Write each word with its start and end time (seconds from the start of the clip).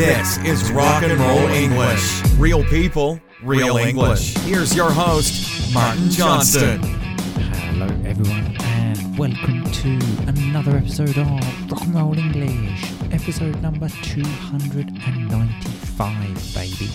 This 0.00 0.38
is 0.38 0.72
Rock 0.72 1.02
and 1.02 1.20
Roll 1.20 1.46
English. 1.48 2.22
Real 2.38 2.64
people, 2.64 3.20
real 3.42 3.76
English. 3.76 4.34
Here's 4.38 4.74
your 4.74 4.90
host, 4.90 5.74
Martin 5.74 6.08
Johnston. 6.08 6.80
Hello, 6.80 7.84
everyone, 8.06 8.56
and 8.62 9.18
welcome 9.18 9.62
to 9.62 9.98
another 10.26 10.78
episode 10.78 11.18
of 11.18 11.70
Rock 11.70 11.82
and 11.82 11.94
Roll 11.94 12.18
English, 12.18 12.92
episode 13.12 13.60
number 13.60 13.90
295, 13.90 16.54
baby. 16.54 16.88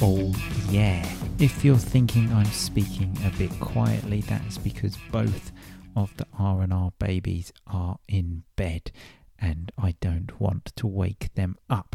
Oh, 0.00 0.32
yeah. 0.70 1.06
If 1.38 1.62
you're 1.62 1.76
thinking 1.76 2.32
I'm 2.32 2.46
speaking 2.46 3.18
a 3.26 3.30
bit 3.36 3.50
quietly, 3.60 4.22
that's 4.22 4.56
because 4.56 4.96
both 5.12 5.52
of 5.94 6.16
the 6.16 6.26
R&R 6.38 6.92
babies 6.98 7.52
are 7.66 7.98
in 8.08 8.44
bed 8.56 8.92
and 9.38 9.70
I 9.76 9.94
don't 10.00 10.40
want 10.40 10.74
to 10.76 10.86
wake 10.86 11.34
them 11.34 11.58
up. 11.68 11.94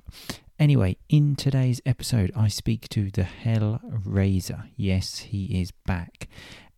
Anyway, 0.62 0.96
in 1.09 1.36
today's 1.36 1.82
episode, 1.88 2.32
I 2.36 2.47
speak 2.47 2.88
to 2.89 3.10
the 3.10 3.24
Hellraiser. 3.24 4.70
Yes, 4.75 5.18
he 5.18 5.60
is 5.60 5.71
back. 5.87 6.28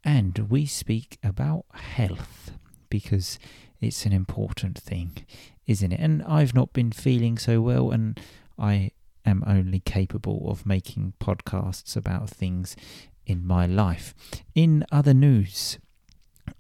And 0.06 0.48
we 0.50 0.66
speak 0.66 1.18
about 1.22 1.66
health 1.74 2.52
because 2.90 3.38
it's 3.82 4.06
an 4.06 4.14
important 4.14 4.80
thing, 4.80 5.26
isn't 5.68 5.92
it? 5.92 6.00
And 6.00 6.24
I've 6.24 6.56
not 6.56 6.72
been 6.72 6.94
feeling 6.94 7.38
so 7.38 7.60
well, 7.60 7.92
and 7.92 8.18
I 8.58 8.92
am 9.26 9.44
only 9.46 9.82
capable 9.82 10.50
of 10.50 10.66
making 10.66 11.16
podcasts 11.20 11.98
about 11.98 12.30
things 12.30 12.78
in 13.26 13.46
my 13.46 13.66
life. 13.66 14.16
In 14.56 14.86
other 14.94 15.14
news, 15.14 15.78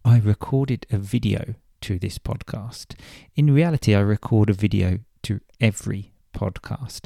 I 0.03 0.17
recorded 0.19 0.85
a 0.91 0.97
video 0.97 1.55
to 1.83 1.97
this 1.97 2.19
podcast. 2.19 2.99
In 3.37 3.53
reality, 3.53 3.95
I 3.95 4.01
record 4.01 4.49
a 4.49 4.53
video 4.53 4.99
to 5.21 5.39
every 5.61 6.12
podcast. 6.33 7.05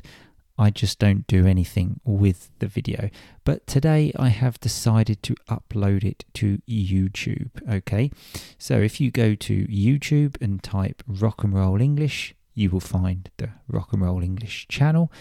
I 0.59 0.71
just 0.71 0.97
don't 0.97 1.27
do 1.27 1.45
anything 1.45 1.99
with 2.03 2.49
the 2.59 2.67
video. 2.67 3.09
But 3.43 3.67
today 3.67 4.11
I 4.17 4.29
have 4.29 4.59
decided 4.59 5.21
to 5.23 5.35
upload 5.47 6.03
it 6.03 6.25
to 6.35 6.59
YouTube. 6.67 7.51
Okay, 7.71 8.11
so 8.57 8.79
if 8.79 8.99
you 8.99 9.11
go 9.11 9.35
to 9.35 9.67
YouTube 9.67 10.41
and 10.41 10.63
type 10.63 11.03
Rock 11.07 11.43
and 11.43 11.53
Roll 11.53 11.79
English, 11.79 12.33
you 12.55 12.71
will 12.71 12.79
find 12.79 13.29
the 13.37 13.49
Rock 13.67 13.93
and 13.93 14.01
Roll 14.01 14.23
English 14.23 14.67
channel. 14.67 15.11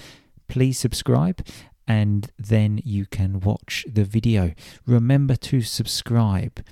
Please 0.49 0.79
subscribe 0.79 1.47
and 1.87 2.31
then 2.39 2.81
you 2.85 3.05
can 3.05 3.41
watch 3.41 3.85
the 3.93 4.05
video. 4.05 4.55
Remember 4.87 5.37
to 5.37 5.61
subscribe. 5.61 6.65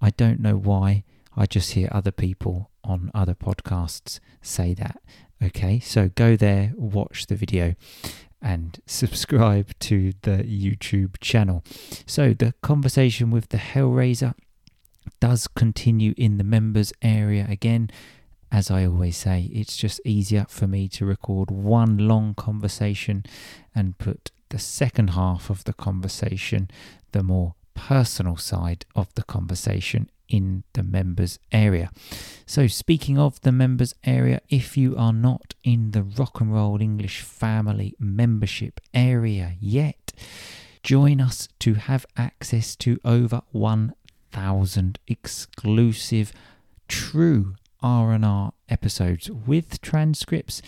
I 0.00 0.10
don't 0.10 0.40
know 0.40 0.56
why 0.56 1.04
I 1.36 1.46
just 1.46 1.72
hear 1.72 1.88
other 1.90 2.12
people 2.12 2.70
on 2.84 3.10
other 3.14 3.34
podcasts 3.34 4.20
say 4.42 4.74
that. 4.74 5.00
Okay, 5.42 5.78
so 5.80 6.08
go 6.08 6.36
there, 6.36 6.72
watch 6.76 7.26
the 7.26 7.34
video, 7.34 7.74
and 8.40 8.78
subscribe 8.86 9.70
to 9.80 10.12
the 10.22 10.38
YouTube 10.38 11.18
channel. 11.20 11.64
So, 12.06 12.34
the 12.34 12.54
conversation 12.62 13.30
with 13.30 13.48
the 13.48 13.58
Hellraiser 13.58 14.34
does 15.20 15.48
continue 15.48 16.14
in 16.16 16.38
the 16.38 16.44
members 16.44 16.92
area 17.02 17.46
again. 17.48 17.90
As 18.52 18.70
I 18.70 18.86
always 18.86 19.16
say, 19.16 19.50
it's 19.52 19.76
just 19.76 20.00
easier 20.04 20.46
for 20.48 20.66
me 20.66 20.88
to 20.90 21.04
record 21.04 21.50
one 21.50 21.98
long 21.98 22.34
conversation 22.34 23.24
and 23.74 23.98
put 23.98 24.30
the 24.50 24.58
second 24.58 25.10
half 25.10 25.50
of 25.50 25.64
the 25.64 25.72
conversation, 25.72 26.70
the 27.12 27.22
more 27.22 27.54
personal 27.74 28.36
side 28.36 28.86
of 28.94 29.12
the 29.14 29.24
conversation 29.24 30.08
in 30.28 30.64
the 30.72 30.82
members 30.82 31.38
area. 31.52 31.90
So, 32.46 32.66
speaking 32.66 33.18
of 33.18 33.40
the 33.42 33.52
members 33.52 33.94
area, 34.04 34.40
if 34.48 34.76
you 34.76 34.96
are 34.96 35.12
not 35.12 35.54
in 35.62 35.92
the 35.92 36.02
Rock 36.02 36.40
and 36.40 36.52
Roll 36.52 36.80
English 36.80 37.20
family 37.20 37.94
membership 37.98 38.80
area 38.92 39.56
yet, 39.60 40.12
join 40.82 41.20
us 41.20 41.48
to 41.60 41.74
have 41.74 42.06
access 42.16 42.76
to 42.76 42.98
over 43.04 43.42
1,000 43.52 44.98
exclusive 45.06 46.32
true 46.88 47.54
R&R 47.82 48.52
episodes 48.68 49.30
with 49.30 49.80
transcripts 49.80 50.62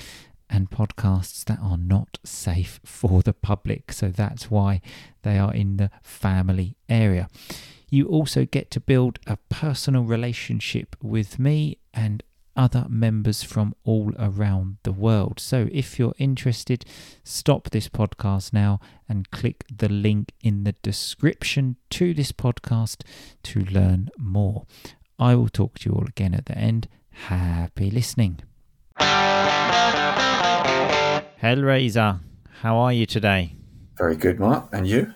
and 0.48 0.70
podcasts 0.70 1.44
that 1.44 1.58
are 1.60 1.78
not 1.78 2.18
safe 2.24 2.80
for 2.84 3.22
the 3.22 3.32
public. 3.32 3.92
So 3.92 4.08
that's 4.08 4.50
why 4.50 4.80
they 5.22 5.38
are 5.38 5.52
in 5.52 5.76
the 5.76 5.90
family 6.02 6.76
area. 6.88 7.28
You 7.88 8.06
also 8.08 8.44
get 8.44 8.70
to 8.72 8.80
build 8.80 9.20
a 9.26 9.38
personal 9.48 10.02
relationship 10.02 10.96
with 11.00 11.38
me 11.38 11.78
and 11.94 12.22
other 12.56 12.86
members 12.88 13.42
from 13.44 13.74
all 13.84 14.12
around 14.18 14.78
the 14.82 14.90
world. 14.92 15.38
So 15.38 15.68
if 15.70 15.98
you're 15.98 16.14
interested, 16.18 16.84
stop 17.22 17.70
this 17.70 17.88
podcast 17.88 18.52
now 18.52 18.80
and 19.08 19.30
click 19.30 19.64
the 19.74 19.88
link 19.88 20.32
in 20.42 20.64
the 20.64 20.72
description 20.82 21.76
to 21.90 22.12
this 22.12 22.32
podcast 22.32 23.02
to 23.44 23.60
learn 23.60 24.08
more. 24.18 24.64
I 25.18 25.34
will 25.34 25.48
talk 25.48 25.78
to 25.80 25.90
you 25.90 25.96
all 25.96 26.06
again 26.06 26.34
at 26.34 26.46
the 26.46 26.58
end. 26.58 26.88
Happy 27.10 27.90
listening. 27.90 28.40
Hellraiser, 31.40 32.20
how 32.62 32.76
are 32.78 32.92
you 32.92 33.06
today? 33.06 33.54
Very 33.96 34.16
good, 34.16 34.40
Mark. 34.40 34.68
And 34.72 34.88
you? 34.88 35.14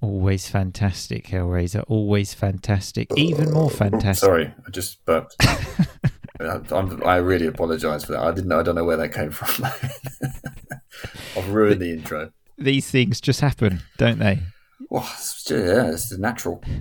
Always 0.00 0.48
fantastic, 0.48 1.26
Hellraiser. 1.26 1.84
Always 1.88 2.32
fantastic. 2.34 3.08
Even 3.16 3.52
more 3.52 3.70
fantastic. 3.70 4.24
Sorry, 4.24 4.54
I 4.66 4.70
just 4.70 5.04
burped. 5.04 5.36
I'm, 6.40 7.02
i 7.04 7.16
really 7.16 7.46
apologise 7.46 8.04
for 8.04 8.12
that. 8.12 8.22
I 8.22 8.30
didn't. 8.30 8.48
know. 8.48 8.60
I 8.60 8.62
don't 8.62 8.76
know 8.76 8.84
where 8.84 8.96
that 8.96 9.12
came 9.12 9.32
from. 9.32 9.64
I've 11.36 11.48
ruined 11.48 11.80
the 11.80 11.92
intro. 11.92 12.30
These 12.56 12.90
things 12.90 13.20
just 13.20 13.40
happen, 13.40 13.80
don't 13.96 14.18
they? 14.20 14.40
Well, 14.88 15.08
it's, 15.14 15.50
yeah, 15.50 15.90
it's 15.90 16.16
natural. 16.16 16.62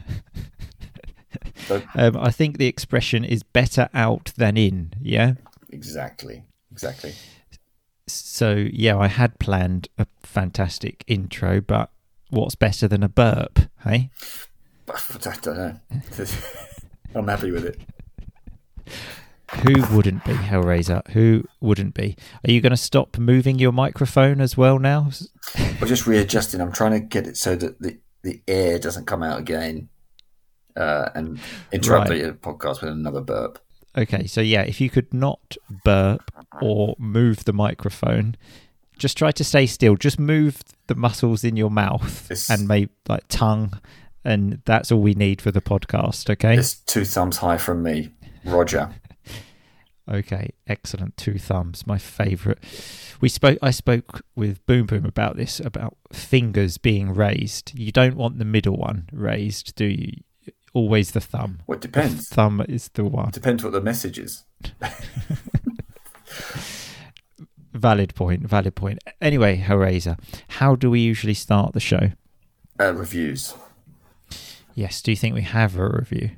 So, 1.65 1.81
um, 1.95 2.15
I 2.15 2.31
think 2.31 2.57
the 2.57 2.67
expression 2.67 3.25
is 3.25 3.43
better 3.43 3.89
out 3.93 4.31
than 4.37 4.55
in. 4.57 4.93
Yeah. 5.01 5.33
Exactly. 5.69 6.45
Exactly. 6.71 7.13
So 8.07 8.67
yeah, 8.71 8.97
I 8.97 9.07
had 9.07 9.37
planned 9.39 9.89
a 9.97 10.07
fantastic 10.23 11.03
intro, 11.07 11.59
but 11.59 11.89
what's 12.29 12.55
better 12.55 12.87
than 12.87 13.03
a 13.03 13.09
burp, 13.09 13.59
hey? 13.83 14.09
I 14.89 15.35
don't 15.41 15.57
know. 15.57 15.79
I'm 17.15 17.27
happy 17.27 17.51
with 17.51 17.65
it. 17.65 17.79
Who 19.63 19.95
wouldn't 19.95 20.25
be 20.25 20.33
Hellraiser? 20.33 21.07
Who 21.11 21.45
wouldn't 21.61 21.93
be? 21.93 22.17
Are 22.45 22.51
you 22.51 22.59
going 22.59 22.71
to 22.71 22.77
stop 22.77 23.17
moving 23.17 23.59
your 23.59 23.71
microphone 23.71 24.41
as 24.41 24.57
well 24.57 24.77
now? 24.77 25.09
I'm 25.55 25.87
just 25.87 26.05
readjusting. 26.05 26.59
I'm 26.59 26.73
trying 26.73 26.91
to 26.91 26.99
get 26.99 27.27
it 27.27 27.37
so 27.37 27.55
that 27.55 27.79
the, 27.81 27.97
the 28.23 28.41
air 28.47 28.77
doesn't 28.77 29.05
come 29.05 29.23
out 29.23 29.39
again 29.39 29.89
uh, 30.75 31.09
and 31.15 31.39
interrupt 31.71 32.09
right. 32.09 32.23
the 32.23 32.33
podcast 32.33 32.81
with 32.81 32.91
another 32.91 33.21
burp. 33.21 33.59
Okay, 33.97 34.27
so 34.27 34.41
yeah, 34.41 34.61
if 34.61 34.79
you 34.79 34.89
could 34.89 35.13
not 35.13 35.55
burp 35.83 36.29
or 36.61 36.95
move 36.99 37.45
the 37.45 37.53
microphone, 37.53 38.35
just 38.97 39.17
try 39.17 39.31
to 39.31 39.43
stay 39.43 39.65
still. 39.65 39.95
Just 39.95 40.19
move 40.19 40.61
the 40.87 40.95
muscles 40.95 41.43
in 41.43 41.55
your 41.55 41.69
mouth 41.69 42.29
it's, 42.29 42.49
and 42.49 42.67
maybe 42.67 42.91
like 43.07 43.23
tongue, 43.29 43.79
and 44.23 44.61
that's 44.65 44.91
all 44.91 45.01
we 45.01 45.13
need 45.13 45.41
for 45.41 45.51
the 45.51 45.61
podcast. 45.61 46.29
Okay. 46.29 46.57
It's 46.57 46.75
two 46.75 47.05
thumbs 47.05 47.37
high 47.37 47.57
from 47.57 47.83
me, 47.83 48.11
Roger. 48.45 48.89
okay, 50.11 50.49
excellent. 50.67 51.17
Two 51.17 51.37
thumbs, 51.37 51.85
my 51.87 51.97
favourite. 51.97 52.59
We 53.21 53.29
spoke. 53.29 53.57
I 53.61 53.71
spoke 53.71 54.21
with 54.35 54.65
Boom 54.65 54.85
Boom 54.85 55.05
about 55.05 55.37
this 55.37 55.59
about 55.59 55.97
fingers 56.11 56.77
being 56.77 57.13
raised. 57.13 57.77
You 57.77 57.91
don't 57.91 58.15
want 58.15 58.39
the 58.39 58.45
middle 58.45 58.77
one 58.77 59.09
raised, 59.11 59.75
do 59.75 59.85
you? 59.85 60.21
Always 60.73 61.11
the 61.11 61.21
thumb. 61.21 61.61
Well, 61.65 61.79
depends. 61.79 62.29
The 62.29 62.35
thumb 62.35 62.63
is 62.67 62.89
the 62.89 63.03
one. 63.03 63.31
Depends 63.31 63.63
what 63.63 63.71
the 63.71 63.81
message 63.81 64.19
is. 64.19 64.43
Valid 67.77 68.15
point. 68.15 68.47
Valid 68.47 68.75
point. 68.75 68.99
Anyway, 69.21 69.57
Hellraiser, 69.57 70.19
how 70.49 70.75
do 70.75 70.89
we 70.89 70.99
usually 70.99 71.33
start 71.33 71.73
the 71.73 71.79
show? 71.79 72.11
Uh, 72.79 72.93
reviews. 72.93 73.53
Yes. 74.73 75.01
Do 75.01 75.11
you 75.11 75.17
think 75.17 75.35
we 75.35 75.41
have 75.41 75.77
a 75.77 75.87
review? 75.87 76.31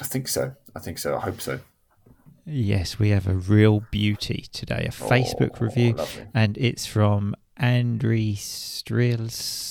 I 0.00 0.04
think 0.04 0.28
so. 0.28 0.54
I 0.74 0.80
think 0.80 0.98
so. 0.98 1.16
I 1.16 1.20
hope 1.20 1.40
so. 1.40 1.60
Yes, 2.46 2.98
we 2.98 3.10
have 3.10 3.26
a 3.28 3.34
real 3.34 3.84
beauty 3.90 4.46
today, 4.52 4.86
a 4.86 5.04
oh, 5.04 5.08
Facebook 5.08 5.60
review, 5.60 5.92
lovely. 5.92 6.26
and 6.34 6.56
it's 6.58 6.86
from 6.86 7.36
Andriy 7.60 8.34
Strilsiv, 8.34 9.62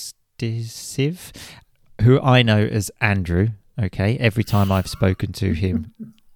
who 2.02 2.20
I 2.20 2.42
know 2.42 2.60
as 2.60 2.90
Andrew. 3.00 3.48
Okay, 3.78 4.16
every 4.18 4.44
time 4.44 4.70
I've 4.72 4.86
spoken 4.86 5.32
to 5.34 5.52
him, 5.52 5.92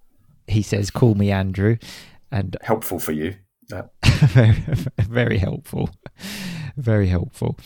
he 0.47 0.61
says, 0.61 0.91
"Call 0.91 1.15
me 1.15 1.31
Andrew," 1.31 1.77
and 2.31 2.57
helpful 2.61 2.99
for 2.99 3.13
you. 3.13 3.35
very, 4.97 5.37
helpful. 5.37 5.89
Very 6.77 7.07
helpful. 7.07 7.57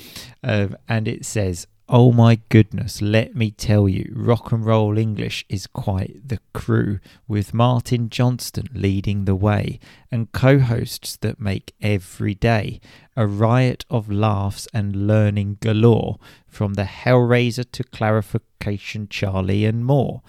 Um, 0.44 0.76
and 0.88 1.08
it 1.08 1.26
says, 1.26 1.68
oh 1.88 2.12
my 2.12 2.40
goodness, 2.50 3.02
let 3.02 3.36
me 3.36 3.50
tell 3.50 3.90
you, 3.90 4.12
Rock 4.16 4.52
and 4.52 4.66
Roll 4.66 4.98
English 4.98 5.44
is 5.50 5.66
quite 5.66 6.28
the 6.28 6.40
crew, 6.54 7.00
with 7.28 7.54
Martin 7.54 8.10
Johnston 8.10 8.68
leading 8.74 9.26
the 9.26 9.36
way 9.36 9.80
and 10.12 10.32
co 10.32 10.60
hosts 10.60 11.18
that 11.18 11.40
make 11.40 11.74
every 11.82 12.36
day 12.36 12.80
a 13.16 13.26
riot 13.26 13.86
of 13.90 14.12
laughs 14.12 14.68
and 14.74 15.08
learning 15.08 15.58
galore, 15.62 16.20
from 16.48 16.76
the 16.76 16.84
Hellraiser 16.84 17.70
to 17.72 17.84
Clarification 17.84 19.08
Charlie 19.10 19.66
and 19.66 19.86
more. 19.86 20.22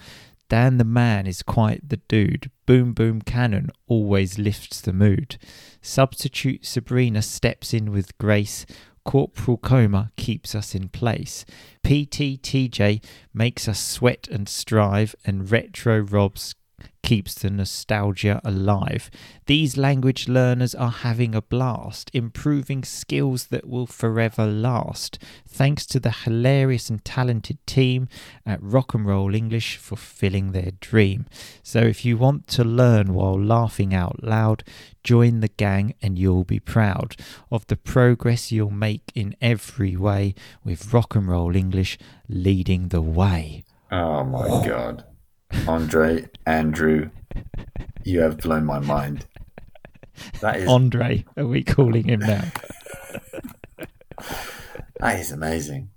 Dan 0.51 0.79
the 0.79 0.83
Man 0.83 1.27
is 1.27 1.43
quite 1.43 1.87
the 1.87 2.01
dude. 2.09 2.51
Boom 2.65 2.91
Boom 2.91 3.21
Cannon 3.21 3.69
always 3.87 4.37
lifts 4.37 4.81
the 4.81 4.91
mood. 4.91 5.37
Substitute 5.81 6.65
Sabrina 6.65 7.21
steps 7.21 7.73
in 7.73 7.89
with 7.89 8.17
grace. 8.17 8.65
Corporal 9.05 9.55
Coma 9.55 10.11
keeps 10.17 10.53
us 10.53 10.75
in 10.75 10.89
place. 10.89 11.45
PTTJ 11.85 13.01
makes 13.33 13.69
us 13.69 13.79
sweat 13.79 14.27
and 14.29 14.49
strive, 14.49 15.15
and 15.23 15.49
Retro 15.49 15.99
Robs 15.99 16.53
keeps 17.03 17.33
the 17.33 17.49
nostalgia 17.49 18.39
alive. 18.43 19.09
These 19.45 19.77
language 19.77 20.27
learners 20.27 20.73
are 20.75 20.91
having 20.91 21.35
a 21.35 21.41
blast, 21.41 22.09
improving 22.13 22.83
skills 22.83 23.47
that 23.47 23.67
will 23.67 23.87
forever 23.87 24.45
last. 24.45 25.19
Thanks 25.47 25.85
to 25.87 25.99
the 25.99 26.11
hilarious 26.11 26.89
and 26.89 27.03
talented 27.03 27.57
team 27.65 28.07
at 28.45 28.61
Rock 28.61 28.93
and 28.93 29.05
Roll 29.05 29.35
English 29.35 29.77
fulfilling 29.77 30.51
their 30.51 30.71
dream. 30.79 31.25
So 31.63 31.79
if 31.79 32.05
you 32.05 32.17
want 32.17 32.47
to 32.49 32.63
learn 32.63 33.13
while 33.13 33.41
laughing 33.41 33.93
out 33.93 34.23
loud, 34.23 34.63
join 35.03 35.39
the 35.39 35.49
gang 35.49 35.95
and 36.01 36.17
you'll 36.17 36.43
be 36.43 36.59
proud 36.59 37.15
of 37.51 37.67
the 37.67 37.75
progress 37.75 38.51
you'll 38.51 38.71
make 38.71 39.11
in 39.15 39.35
every 39.41 39.95
way 39.95 40.35
with 40.63 40.93
Rock 40.93 41.15
and 41.15 41.27
Roll 41.27 41.55
English 41.55 41.97
leading 42.29 42.89
the 42.89 43.01
way. 43.01 43.63
Oh 43.91 44.23
my 44.23 44.47
god. 44.65 45.03
Andre, 45.67 46.27
Andrew, 46.45 47.09
you 48.03 48.21
have 48.21 48.37
blown 48.37 48.65
my 48.65 48.79
mind. 48.79 49.25
That 50.41 50.57
is 50.57 50.67
Andre, 50.69 51.25
are 51.37 51.45
we 51.47 51.63
calling 51.63 52.05
him 52.07 52.19
now? 52.21 52.43
that 54.99 55.19
is 55.19 55.31
amazing. 55.31 55.89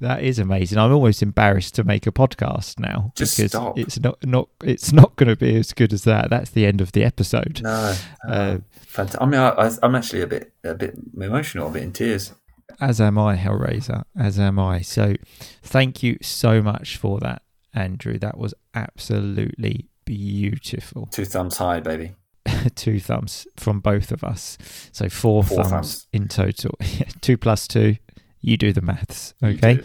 That 0.00 0.22
is 0.22 0.38
amazing. 0.38 0.78
I'm 0.78 0.92
almost 0.92 1.22
embarrassed 1.22 1.74
to 1.76 1.84
make 1.84 2.06
a 2.06 2.12
podcast 2.12 2.78
now 2.80 3.12
Just 3.14 3.36
because 3.36 3.52
stop. 3.52 3.78
it's 3.78 4.00
not 4.00 4.24
not 4.24 4.48
it's 4.62 4.92
not 4.92 5.14
going 5.16 5.28
to 5.28 5.36
be 5.36 5.56
as 5.56 5.72
good 5.72 5.92
as 5.92 6.04
that. 6.04 6.30
That's 6.30 6.50
the 6.50 6.66
end 6.66 6.80
of 6.80 6.92
the 6.92 7.04
episode. 7.04 7.60
No, 7.62 7.94
Uh, 8.26 8.58
Fant- 8.86 9.16
I 9.20 9.26
mean, 9.26 9.40
I, 9.40 9.50
I, 9.50 9.70
I'm 9.82 9.94
actually 9.94 10.22
a 10.22 10.26
bit, 10.26 10.52
a 10.64 10.74
bit 10.74 10.96
emotional, 11.18 11.68
a 11.68 11.70
bit 11.70 11.82
in 11.82 11.92
tears. 11.92 12.32
as 12.80 13.00
am 13.00 13.18
I, 13.18 13.36
Hellraiser. 13.36 14.04
As 14.18 14.38
am 14.38 14.58
I. 14.58 14.80
So, 14.80 15.14
thank 15.62 16.02
you 16.02 16.16
so 16.22 16.62
much 16.62 16.96
for 16.96 17.20
that, 17.20 17.42
Andrew. 17.74 18.18
That 18.18 18.38
was 18.38 18.54
absolutely 18.74 19.88
beautiful. 20.04 21.06
Two 21.06 21.24
thumbs 21.24 21.56
high, 21.58 21.80
baby. 21.80 22.14
two 22.74 23.00
thumbs 23.00 23.46
from 23.56 23.80
both 23.80 24.12
of 24.12 24.22
us. 24.24 24.58
So 24.92 25.08
four, 25.08 25.42
Four 25.44 25.64
thumbs, 25.64 25.70
thumbs. 25.70 26.06
in 26.12 26.28
total. 26.28 26.78
two 27.20 27.36
plus 27.36 27.66
two. 27.66 27.96
You 28.40 28.56
do 28.56 28.72
the 28.72 28.82
maths. 28.82 29.34
Okay. 29.42 29.80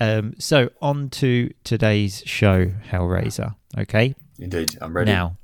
Um, 0.00 0.34
so 0.38 0.70
on 0.82 1.08
to 1.10 1.50
today's 1.64 2.22
show, 2.26 2.66
Hellraiser. 2.90 3.54
Okay. 3.78 4.14
Indeed, 4.38 4.76
I'm 4.80 4.94
ready. 4.94 5.10
Now, 5.12 5.38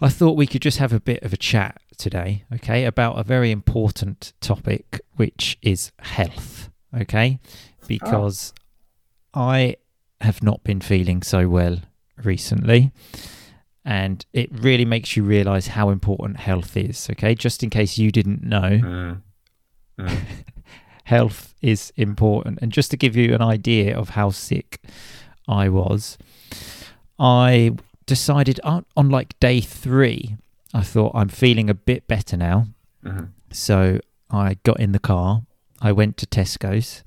I 0.00 0.08
thought 0.08 0.36
we 0.36 0.46
could 0.46 0.62
just 0.62 0.78
have 0.78 0.92
a 0.92 1.00
bit 1.00 1.22
of 1.22 1.32
a 1.32 1.36
chat 1.36 1.80
today, 1.96 2.44
okay, 2.52 2.84
about 2.84 3.18
a 3.18 3.22
very 3.22 3.50
important 3.52 4.32
topic, 4.40 5.00
which 5.14 5.56
is 5.62 5.92
health, 6.00 6.70
okay? 6.98 7.38
Because 7.86 8.52
I 9.32 9.76
have 10.24 10.42
not 10.42 10.62
been 10.64 10.80
feeling 10.80 11.22
so 11.22 11.48
well 11.48 11.78
recently, 12.22 12.90
and 13.84 14.24
it 14.32 14.48
really 14.52 14.84
makes 14.84 15.16
you 15.16 15.22
realize 15.24 15.68
how 15.68 15.90
important 15.90 16.38
health 16.40 16.76
is, 16.76 17.08
okay? 17.10 17.34
Just 17.34 17.62
in 17.62 17.70
case 17.70 17.98
you 17.98 18.10
didn't 18.10 18.42
know, 18.42 18.80
Mm. 18.82 19.22
Mm. 19.98 20.18
health 21.04 21.54
is 21.62 21.92
important. 21.96 22.58
And 22.60 22.72
just 22.72 22.90
to 22.90 22.96
give 22.96 23.14
you 23.16 23.34
an 23.34 23.42
idea 23.42 23.96
of 23.96 24.10
how 24.10 24.30
sick 24.30 24.80
I 25.46 25.68
was, 25.68 26.18
I 27.18 27.72
decided 28.06 28.58
on, 28.64 28.84
on 28.96 29.08
like 29.10 29.38
day 29.40 29.60
three, 29.60 30.36
I 30.72 30.82
thought 30.82 31.12
I'm 31.14 31.28
feeling 31.28 31.70
a 31.70 31.74
bit 31.74 32.08
better 32.08 32.36
now. 32.36 32.66
Mhm. 33.04 33.28
So 33.52 34.00
I 34.30 34.56
got 34.64 34.80
in 34.80 34.92
the 34.92 34.98
car, 34.98 35.42
I 35.80 35.92
went 35.92 36.16
to 36.18 36.26
Tesco's, 36.26 37.04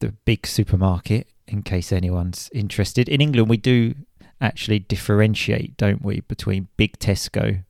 the 0.00 0.12
big 0.24 0.46
supermarket, 0.46 1.28
in 1.46 1.62
case 1.62 1.92
anyone's 1.92 2.50
interested. 2.52 3.08
In 3.08 3.20
England, 3.20 3.48
we 3.48 3.56
do 3.56 3.94
actually 4.40 4.78
differentiate, 4.80 5.76
don't 5.76 6.02
we, 6.04 6.20
between 6.20 6.68
big 6.76 6.98
Tesco 6.98 7.64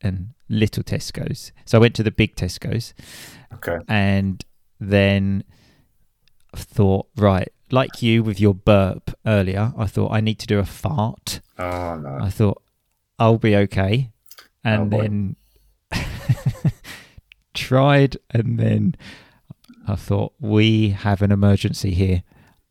and 0.00 0.30
little 0.48 0.82
Tesco's. 0.82 1.52
So 1.64 1.78
I 1.78 1.80
went 1.80 1.94
to 1.96 2.02
the 2.02 2.10
big 2.10 2.34
Tesco's 2.36 2.92
Okay. 3.54 3.78
and 3.88 4.44
then 4.80 5.44
thought, 6.54 7.06
right, 7.16 7.48
like 7.70 8.02
you 8.02 8.22
with 8.22 8.38
your 8.40 8.54
burp 8.54 9.12
earlier, 9.24 9.72
I 9.78 9.86
thought 9.86 10.12
I 10.12 10.20
need 10.20 10.38
to 10.40 10.46
do 10.46 10.58
a 10.58 10.64
fart. 10.66 11.40
Oh 11.58 11.96
no. 11.96 12.18
I 12.20 12.28
thought 12.28 12.60
I'll 13.18 13.38
be 13.38 13.56
okay, 13.56 14.10
and 14.64 14.92
Oh, 14.92 14.98
then 14.98 15.36
tried, 17.54 18.16
and 18.30 18.58
then 18.58 18.94
I 19.86 19.96
thought 19.96 20.32
we 20.40 20.90
have 20.90 21.22
an 21.22 21.32
emergency 21.32 21.92
here. 21.92 22.22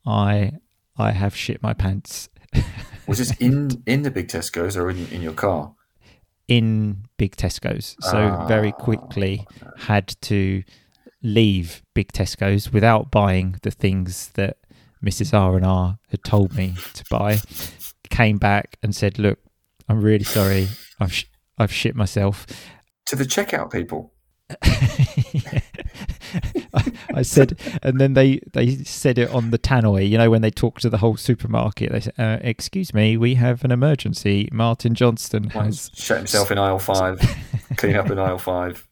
I 0.05 0.53
I 0.97 1.11
have 1.11 1.35
shit 1.35 1.61
my 1.63 1.73
pants 1.73 2.29
Was 3.07 3.17
this 3.19 3.31
in 3.39 3.81
in 3.85 4.03
the 4.03 4.11
big 4.11 4.27
Tesco's 4.27 4.75
or 4.77 4.89
in, 4.89 5.07
in 5.07 5.21
your 5.21 5.33
car? 5.33 5.73
in 6.47 7.05
big 7.17 7.35
Tesco's, 7.37 7.95
so 8.01 8.43
very 8.47 8.73
Ah. 8.73 8.83
quickly 8.83 9.47
had 9.77 10.07
to 10.21 10.63
leave 11.23 11.81
big 11.93 12.11
Tesco's 12.11 12.73
without 12.73 13.09
buying 13.09 13.55
the 13.61 13.71
things 13.71 14.29
that 14.33 14.57
Mrs 15.01 15.33
R 15.33 15.55
and 15.55 15.65
R 15.65 15.97
had 16.09 16.23
told 16.25 16.53
me 16.55 16.75
to 16.93 17.03
buy. 17.09 17.39
Came 18.09 18.37
back 18.37 18.77
and 18.83 18.93
said, 18.93 19.17
"Look, 19.17 19.39
I'm 19.87 20.01
really 20.01 20.25
sorry. 20.25 20.67
I've 20.99 21.13
sh- 21.13 21.25
I've 21.57 21.71
shit 21.71 21.95
myself." 21.95 22.45
To 23.05 23.15
the 23.15 23.23
checkout 23.25 23.71
people. 23.71 24.11
I, 24.49 25.61
I 27.13 27.21
said, 27.23 27.59
and 27.83 27.99
then 27.99 28.13
they 28.13 28.39
they 28.53 28.75
said 28.83 29.17
it 29.17 29.29
on 29.31 29.51
the 29.51 29.59
tannoy. 29.59 30.07
You 30.09 30.17
know, 30.17 30.29
when 30.29 30.41
they 30.41 30.51
talk 30.51 30.79
to 30.81 30.89
the 30.89 30.97
whole 30.99 31.17
supermarket, 31.17 31.91
they 31.91 31.99
said, 32.01 32.13
uh, 32.17 32.37
"Excuse 32.41 32.93
me, 32.93 33.17
we 33.17 33.35
have 33.35 33.63
an 33.63 33.71
emergency. 33.71 34.49
Martin 34.51 34.93
Johnston 34.95 35.49
has." 35.51 35.91
Shut 35.93 36.17
himself 36.17 36.51
in 36.51 36.57
aisle 36.57 36.79
five. 36.79 37.19
clean 37.77 37.95
up 37.95 38.09
in 38.11 38.19
aisle 38.19 38.37
five. 38.37 38.87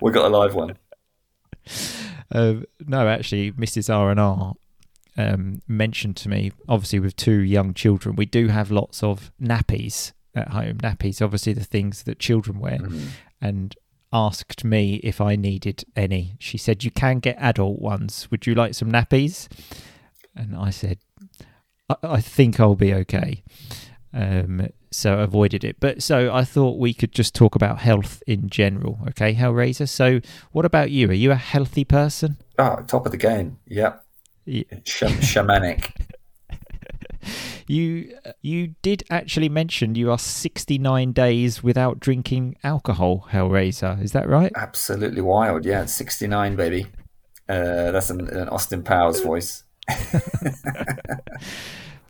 we 0.00 0.12
got 0.12 0.26
a 0.26 0.28
live 0.36 0.54
one. 0.54 0.76
Uh, 2.30 2.54
no, 2.86 3.08
actually, 3.08 3.52
Mrs. 3.52 3.92
R 3.94 4.10
and 4.10 4.20
R 4.20 4.54
um, 5.16 5.60
mentioned 5.66 6.16
to 6.18 6.28
me. 6.28 6.52
Obviously, 6.68 7.00
with 7.00 7.16
two 7.16 7.40
young 7.40 7.74
children, 7.74 8.16
we 8.16 8.26
do 8.26 8.48
have 8.48 8.70
lots 8.70 9.02
of 9.02 9.32
nappies 9.40 10.12
at 10.34 10.48
home. 10.48 10.78
Nappies, 10.78 11.20
obviously, 11.22 11.52
the 11.52 11.64
things 11.64 12.04
that 12.04 12.18
children 12.18 12.58
wear, 12.58 12.78
Mhm. 12.78 13.08
and 13.40 13.74
asked 14.12 14.64
me 14.64 14.96
if 14.96 15.20
I 15.20 15.36
needed 15.36 15.84
any. 15.96 16.36
She 16.38 16.58
said, 16.58 16.84
"You 16.84 16.90
can 16.90 17.18
get 17.18 17.36
adult 17.38 17.80
ones. 17.80 18.28
Would 18.30 18.46
you 18.46 18.54
like 18.54 18.74
some 18.74 18.90
nappies?" 18.90 19.48
And 20.34 20.56
I 20.56 20.70
said, 20.70 20.98
"I, 21.88 21.96
I 22.02 22.20
think 22.20 22.58
I'll 22.60 22.74
be 22.74 22.94
okay." 22.94 23.42
Um, 24.12 24.68
so 24.90 25.18
I 25.18 25.22
avoided 25.22 25.64
it. 25.64 25.76
But 25.80 26.02
so 26.02 26.32
I 26.34 26.44
thought 26.44 26.78
we 26.78 26.94
could 26.94 27.12
just 27.12 27.34
talk 27.34 27.54
about 27.54 27.80
health 27.80 28.22
in 28.26 28.48
general. 28.48 28.98
Okay, 29.08 29.34
Hellraiser. 29.34 29.88
So 29.88 30.20
what 30.52 30.64
about 30.64 30.90
you? 30.90 31.10
Are 31.10 31.14
you 31.14 31.30
a 31.30 31.36
healthy 31.36 31.84
person? 31.84 32.38
Oh, 32.58 32.76
top 32.86 33.04
of 33.06 33.12
the 33.12 33.18
game. 33.18 33.58
Yep. 33.66 34.04
Y- 34.46 34.64
Sh- 34.84 35.02
shamanic. 35.02 35.92
You 37.68 38.16
you 38.40 38.74
did 38.82 39.04
actually 39.10 39.48
mention 39.48 39.94
you 39.94 40.10
are 40.10 40.18
69 40.18 41.12
days 41.12 41.62
without 41.62 42.00
drinking 42.00 42.56
alcohol, 42.64 43.26
Hellraiser. 43.30 44.02
Is 44.02 44.12
that 44.12 44.28
right? 44.28 44.50
Absolutely 44.56 45.20
wild. 45.20 45.64
Yeah, 45.64 45.84
69, 45.84 46.56
baby. 46.56 46.86
Uh, 47.48 47.92
that's 47.92 48.10
an, 48.10 48.28
an 48.28 48.48
Austin 48.48 48.82
Powers 48.82 49.20
voice. 49.20 49.64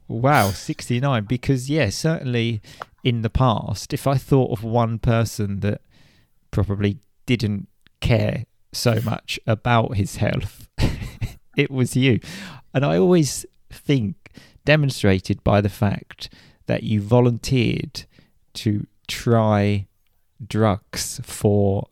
Wow, 0.08 0.50
69. 0.50 1.24
Because, 1.24 1.68
yeah, 1.68 1.90
certainly 1.90 2.62
in 3.04 3.20
the 3.20 3.30
past, 3.30 3.92
if 3.92 4.06
I 4.06 4.16
thought 4.16 4.50
of 4.50 4.64
one 4.64 4.98
person 4.98 5.60
that 5.60 5.82
probably 6.50 6.98
didn't 7.26 7.68
care 8.00 8.46
so 8.72 9.00
much 9.04 9.38
about 9.46 9.96
his 9.96 10.16
health, 10.16 10.68
it 11.56 11.70
was 11.70 11.94
you. 11.94 12.20
And 12.72 12.86
I 12.86 12.96
always 12.96 13.44
think 13.70 14.16
demonstrated 14.68 15.42
by 15.42 15.62
the 15.62 15.70
fact 15.70 16.28
that 16.66 16.82
you 16.82 17.00
volunteered 17.00 18.04
to 18.52 18.87
try 19.06 19.87
drugs 20.46 21.22
for 21.25 21.88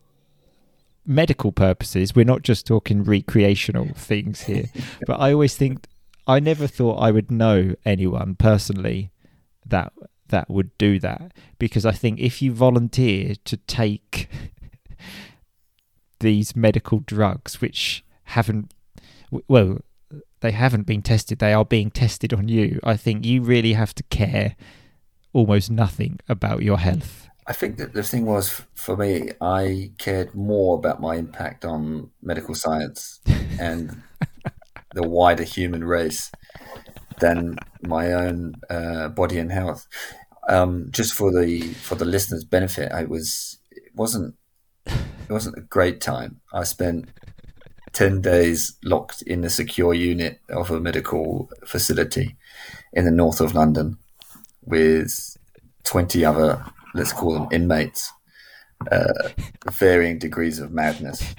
medical 1.03 1.51
purposes. 1.51 2.13
We're 2.13 2.23
not 2.23 2.43
just 2.43 2.67
talking 2.67 3.03
recreational 3.03 3.87
things 3.95 4.41
here. 4.41 4.65
but 5.07 5.19
I 5.19 5.33
always 5.33 5.55
think 5.55 5.87
I 6.27 6.39
never 6.39 6.67
thought 6.67 6.97
I 6.97 7.09
would 7.09 7.31
know 7.31 7.73
anyone 7.83 8.35
personally 8.35 9.09
that 9.65 9.91
that 10.27 10.47
would 10.47 10.77
do 10.77 10.99
that 10.99 11.31
because 11.57 11.83
I 11.83 11.93
think 11.93 12.19
if 12.19 12.43
you 12.43 12.51
volunteer 12.51 13.33
to 13.45 13.57
take 13.57 14.29
these 16.19 16.55
medical 16.55 16.99
drugs 16.99 17.59
which 17.59 18.05
haven't 18.25 18.71
well 19.47 19.79
they 20.41 20.51
haven't 20.51 20.85
been 20.85 21.01
tested 21.01 21.39
they 21.39 21.53
are 21.53 21.65
being 21.65 21.91
tested 21.91 22.33
on 22.33 22.47
you 22.47 22.79
I 22.83 22.97
think 22.97 23.25
you 23.25 23.41
really 23.41 23.73
have 23.73 23.93
to 23.95 24.03
care 24.03 24.55
almost 25.33 25.69
nothing 25.69 26.19
about 26.27 26.63
your 26.63 26.79
health 26.79 27.27
I 27.47 27.53
think 27.53 27.77
that 27.77 27.93
the 27.93 28.03
thing 28.03 28.25
was 28.25 28.61
for 28.73 28.97
me, 28.97 29.31
I 29.39 29.91
cared 29.97 30.35
more 30.35 30.77
about 30.77 30.99
my 30.99 31.15
impact 31.15 31.63
on 31.63 32.11
medical 32.21 32.53
science 32.53 33.21
and 33.59 34.01
the 34.93 35.07
wider 35.07 35.43
human 35.43 35.85
race 35.85 36.29
than 37.19 37.57
my 37.81 38.11
own 38.11 38.55
uh, 38.69 39.07
body 39.09 39.39
and 39.39 39.51
health. 39.51 39.87
Um, 40.49 40.87
just 40.91 41.13
for 41.13 41.31
the 41.31 41.61
for 41.61 41.95
the 41.95 42.05
listeners' 42.05 42.43
benefit, 42.43 42.91
I 42.91 43.05
was 43.05 43.59
it 43.71 43.95
wasn't 43.95 44.35
it 44.85 45.29
wasn't 45.29 45.57
a 45.57 45.61
great 45.61 46.01
time. 46.01 46.41
I 46.53 46.63
spent 46.63 47.09
ten 47.97 48.21
days 48.21 48.77
locked 48.83 49.23
in 49.23 49.43
a 49.43 49.49
secure 49.49 49.91
unit 49.91 50.39
of 50.49 50.69
a 50.69 50.79
medical 50.79 51.49
facility 51.65 52.35
in 52.93 53.05
the 53.05 53.11
north 53.11 53.41
of 53.41 53.55
London 53.55 53.97
with 54.63 55.35
twenty 55.83 56.23
other 56.23 56.63
let's 56.93 57.11
call 57.11 57.33
them 57.33 57.47
inmates, 57.51 58.11
uh, 58.91 59.29
varying 59.71 60.19
degrees 60.19 60.59
of 60.59 60.71
madness. 60.71 61.35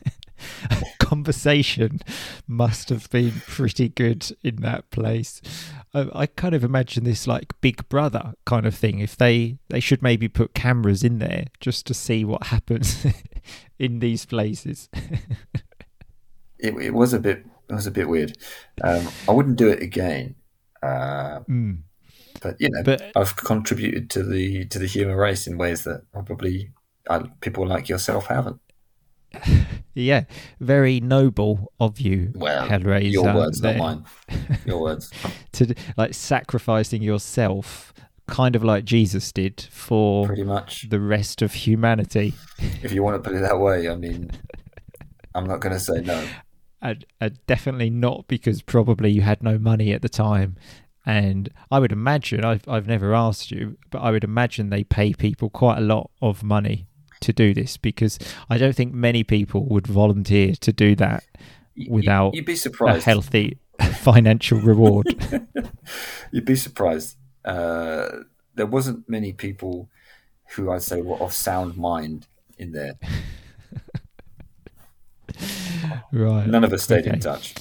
Conversation 0.98 2.00
must 2.46 2.90
have 2.90 3.08
been 3.08 3.40
pretty 3.46 3.88
good 3.88 4.30
in 4.42 4.56
that 4.56 4.90
place. 4.90 5.40
I, 5.94 6.10
I, 6.12 6.26
kind 6.26 6.54
of 6.54 6.64
imagine 6.64 7.04
this 7.04 7.26
like 7.26 7.58
Big 7.62 7.88
Brother 7.88 8.34
kind 8.44 8.66
of 8.66 8.74
thing. 8.74 8.98
If 8.98 9.16
they 9.16 9.56
they 9.70 9.80
should 9.80 10.02
maybe 10.02 10.28
put 10.28 10.52
cameras 10.52 11.02
in 11.02 11.18
there 11.18 11.46
just 11.60 11.86
to 11.86 11.94
see 11.94 12.26
what 12.26 12.48
happens 12.48 13.06
in 13.78 14.00
these 14.00 14.26
places. 14.26 14.90
it, 16.58 16.74
it, 16.76 16.94
was 16.94 17.12
a 17.12 17.18
bit 17.18 17.44
it 17.68 17.74
was 17.74 17.86
a 17.86 17.90
bit 17.90 18.08
weird. 18.08 18.36
Um, 18.82 19.08
I 19.28 19.32
wouldn't 19.32 19.56
do 19.56 19.68
it 19.68 19.82
again. 19.82 20.34
Uh, 20.82 21.40
mm. 21.48 21.78
But 22.40 22.56
you 22.60 22.68
know, 22.70 22.82
but, 22.82 23.10
I've 23.16 23.36
contributed 23.36 24.10
to 24.10 24.22
the 24.22 24.66
to 24.66 24.78
the 24.78 24.86
human 24.86 25.16
race 25.16 25.46
in 25.46 25.58
ways 25.58 25.84
that 25.84 26.02
probably 26.12 26.70
uh, 27.08 27.24
people 27.40 27.66
like 27.66 27.88
yourself 27.88 28.26
haven't. 28.26 28.60
Yeah, 29.98 30.26
very 30.60 31.00
noble 31.00 31.72
of 31.80 31.98
you, 31.98 32.30
well, 32.36 32.68
Hellraiser. 32.68 33.10
Your 33.10 33.34
words, 33.34 33.60
not 33.60 33.76
mine. 33.78 34.04
Your 34.64 34.80
words. 34.80 35.10
to 35.54 35.74
like 35.96 36.14
sacrificing 36.14 37.02
yourself, 37.02 37.92
kind 38.28 38.54
of 38.54 38.62
like 38.62 38.84
Jesus 38.84 39.32
did 39.32 39.60
for 39.72 40.26
pretty 40.26 40.44
much 40.44 40.88
the 40.88 41.00
rest 41.00 41.42
of 41.42 41.52
humanity. 41.52 42.34
If 42.80 42.92
you 42.92 43.02
want 43.02 43.22
to 43.22 43.28
put 43.28 43.36
it 43.36 43.40
that 43.40 43.58
way, 43.58 43.88
I 43.88 43.96
mean, 43.96 44.30
I'm 45.34 45.46
not 45.46 45.58
going 45.58 45.72
to 45.72 45.80
say 45.80 46.00
no. 46.00 46.24
And, 46.80 47.04
and 47.20 47.38
definitely 47.46 47.90
not 47.90 48.28
because 48.28 48.62
probably 48.62 49.10
you 49.10 49.22
had 49.22 49.42
no 49.42 49.58
money 49.58 49.92
at 49.92 50.02
the 50.02 50.08
time 50.08 50.56
and 51.08 51.48
I 51.70 51.78
would 51.78 51.90
imagine, 51.90 52.44
I've, 52.44 52.68
I've 52.68 52.86
never 52.86 53.14
asked 53.14 53.50
you, 53.50 53.78
but 53.88 54.00
I 54.00 54.10
would 54.10 54.24
imagine 54.24 54.68
they 54.68 54.84
pay 54.84 55.14
people 55.14 55.48
quite 55.48 55.78
a 55.78 55.80
lot 55.80 56.10
of 56.20 56.42
money 56.42 56.86
to 57.20 57.32
do 57.32 57.54
this 57.54 57.78
because 57.78 58.18
I 58.50 58.58
don't 58.58 58.76
think 58.76 58.92
many 58.92 59.24
people 59.24 59.64
would 59.70 59.86
volunteer 59.86 60.52
to 60.60 60.70
do 60.70 60.94
that 60.96 61.24
without 61.88 62.34
You'd 62.34 62.44
be 62.44 62.56
surprised. 62.56 63.06
a 63.06 63.10
healthy 63.10 63.58
financial 64.00 64.60
reward. 64.60 65.06
You'd 66.30 66.44
be 66.44 66.56
surprised. 66.56 67.16
Uh, 67.42 68.08
there 68.54 68.66
wasn't 68.66 69.08
many 69.08 69.32
people 69.32 69.88
who 70.56 70.70
I'd 70.70 70.82
say 70.82 71.00
were 71.00 71.16
of 71.16 71.32
sound 71.32 71.78
mind 71.78 72.26
in 72.58 72.72
there. 72.72 72.98
Right. 76.12 76.46
None 76.46 76.64
of 76.64 76.72
us 76.72 76.82
stayed 76.82 77.06
okay. 77.06 77.10
in 77.10 77.20
touch. 77.20 77.54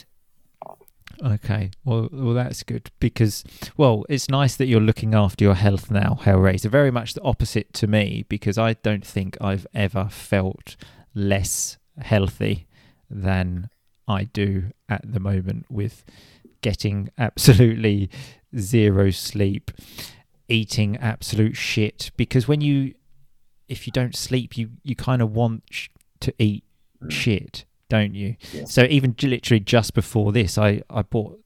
Okay, 1.24 1.71
well, 1.83 2.09
well, 2.12 2.33
that's 2.33 2.62
good 2.63 2.91
because, 3.00 3.43
well, 3.75 4.05
it's 4.07 4.29
nice 4.29 4.55
that 4.55 4.67
you're 4.67 4.79
looking 4.79 5.15
after 5.15 5.43
your 5.43 5.55
health 5.55 5.89
now, 5.89 6.19
Hellraiser. 6.21 6.69
Very 6.69 6.91
much 6.91 7.15
the 7.15 7.24
opposite 7.24 7.74
to 7.74 7.88
me 7.88 8.25
because 8.29 8.57
I 8.57 8.74
don't 8.74 9.05
think 9.05 9.36
I've 9.41 9.65
ever 9.74 10.09
felt 10.09 10.75
less 11.15 11.77
healthy 12.00 12.67
than 13.09 13.69
I 14.07 14.25
do 14.25 14.71
at 14.88 15.12
the 15.12 15.19
moment 15.19 15.65
with 15.69 16.05
getting 16.62 17.09
absolutely 17.17 18.12
zero 18.55 19.09
sleep, 19.09 19.71
eating 20.47 20.97
absolute 20.97 21.57
shit. 21.57 22.12
Because 22.15 22.47
when 22.47 22.62
you, 22.62 22.93
if 23.67 23.88
you 23.88 23.91
don't 23.91 24.15
sleep, 24.15 24.55
you 24.55 24.69
you 24.83 24.95
kind 24.95 25.21
of 25.21 25.31
want 25.31 25.63
sh- 25.71 25.89
to 26.19 26.33
eat 26.38 26.63
mm. 27.03 27.12
shit 27.12 27.65
don't 27.89 28.13
you? 28.13 28.36
Yes. 28.53 28.74
So 28.74 28.84
even 28.84 29.15
literally 29.22 29.60
just 29.60 29.94
before 29.94 30.32
this, 30.32 30.58
I 30.58 30.82
I 30.89 31.01
bought 31.03 31.39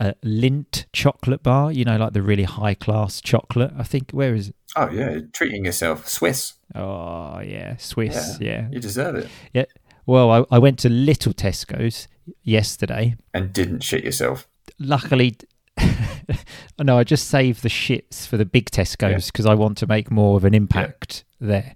a 0.00 0.14
Lindt 0.24 0.86
chocolate 0.92 1.42
bar. 1.42 1.72
You 1.72 1.84
know, 1.84 1.96
like 1.96 2.12
the 2.12 2.22
really 2.22 2.44
high 2.44 2.74
class 2.74 3.20
chocolate. 3.20 3.72
I 3.76 3.82
think 3.82 4.10
where 4.12 4.34
is 4.34 4.48
it? 4.48 4.56
Oh 4.76 4.90
yeah, 4.90 5.20
treating 5.32 5.64
yourself, 5.64 6.08
Swiss. 6.08 6.54
Oh 6.74 7.40
yeah, 7.40 7.76
Swiss. 7.76 8.38
Yeah, 8.40 8.48
yeah. 8.48 8.68
you 8.70 8.80
deserve 8.80 9.16
it. 9.16 9.28
Yeah. 9.52 9.64
Well, 10.04 10.30
I, 10.30 10.44
I 10.52 10.58
went 10.58 10.78
to 10.80 10.88
Little 10.88 11.32
Tesco's 11.32 12.06
yesterday 12.42 13.16
and 13.34 13.52
didn't 13.52 13.80
shit 13.80 14.04
yourself. 14.04 14.46
Luckily, 14.78 15.36
no, 16.78 16.98
I 16.98 17.04
just 17.04 17.28
saved 17.28 17.62
the 17.62 17.68
shits 17.68 18.26
for 18.26 18.36
the 18.36 18.44
big 18.44 18.70
Tesco's 18.70 19.26
because 19.26 19.46
yeah. 19.46 19.52
I 19.52 19.54
want 19.54 19.78
to 19.78 19.86
make 19.86 20.10
more 20.10 20.36
of 20.36 20.44
an 20.44 20.54
impact 20.54 21.24
yeah. 21.40 21.48
there. 21.48 21.74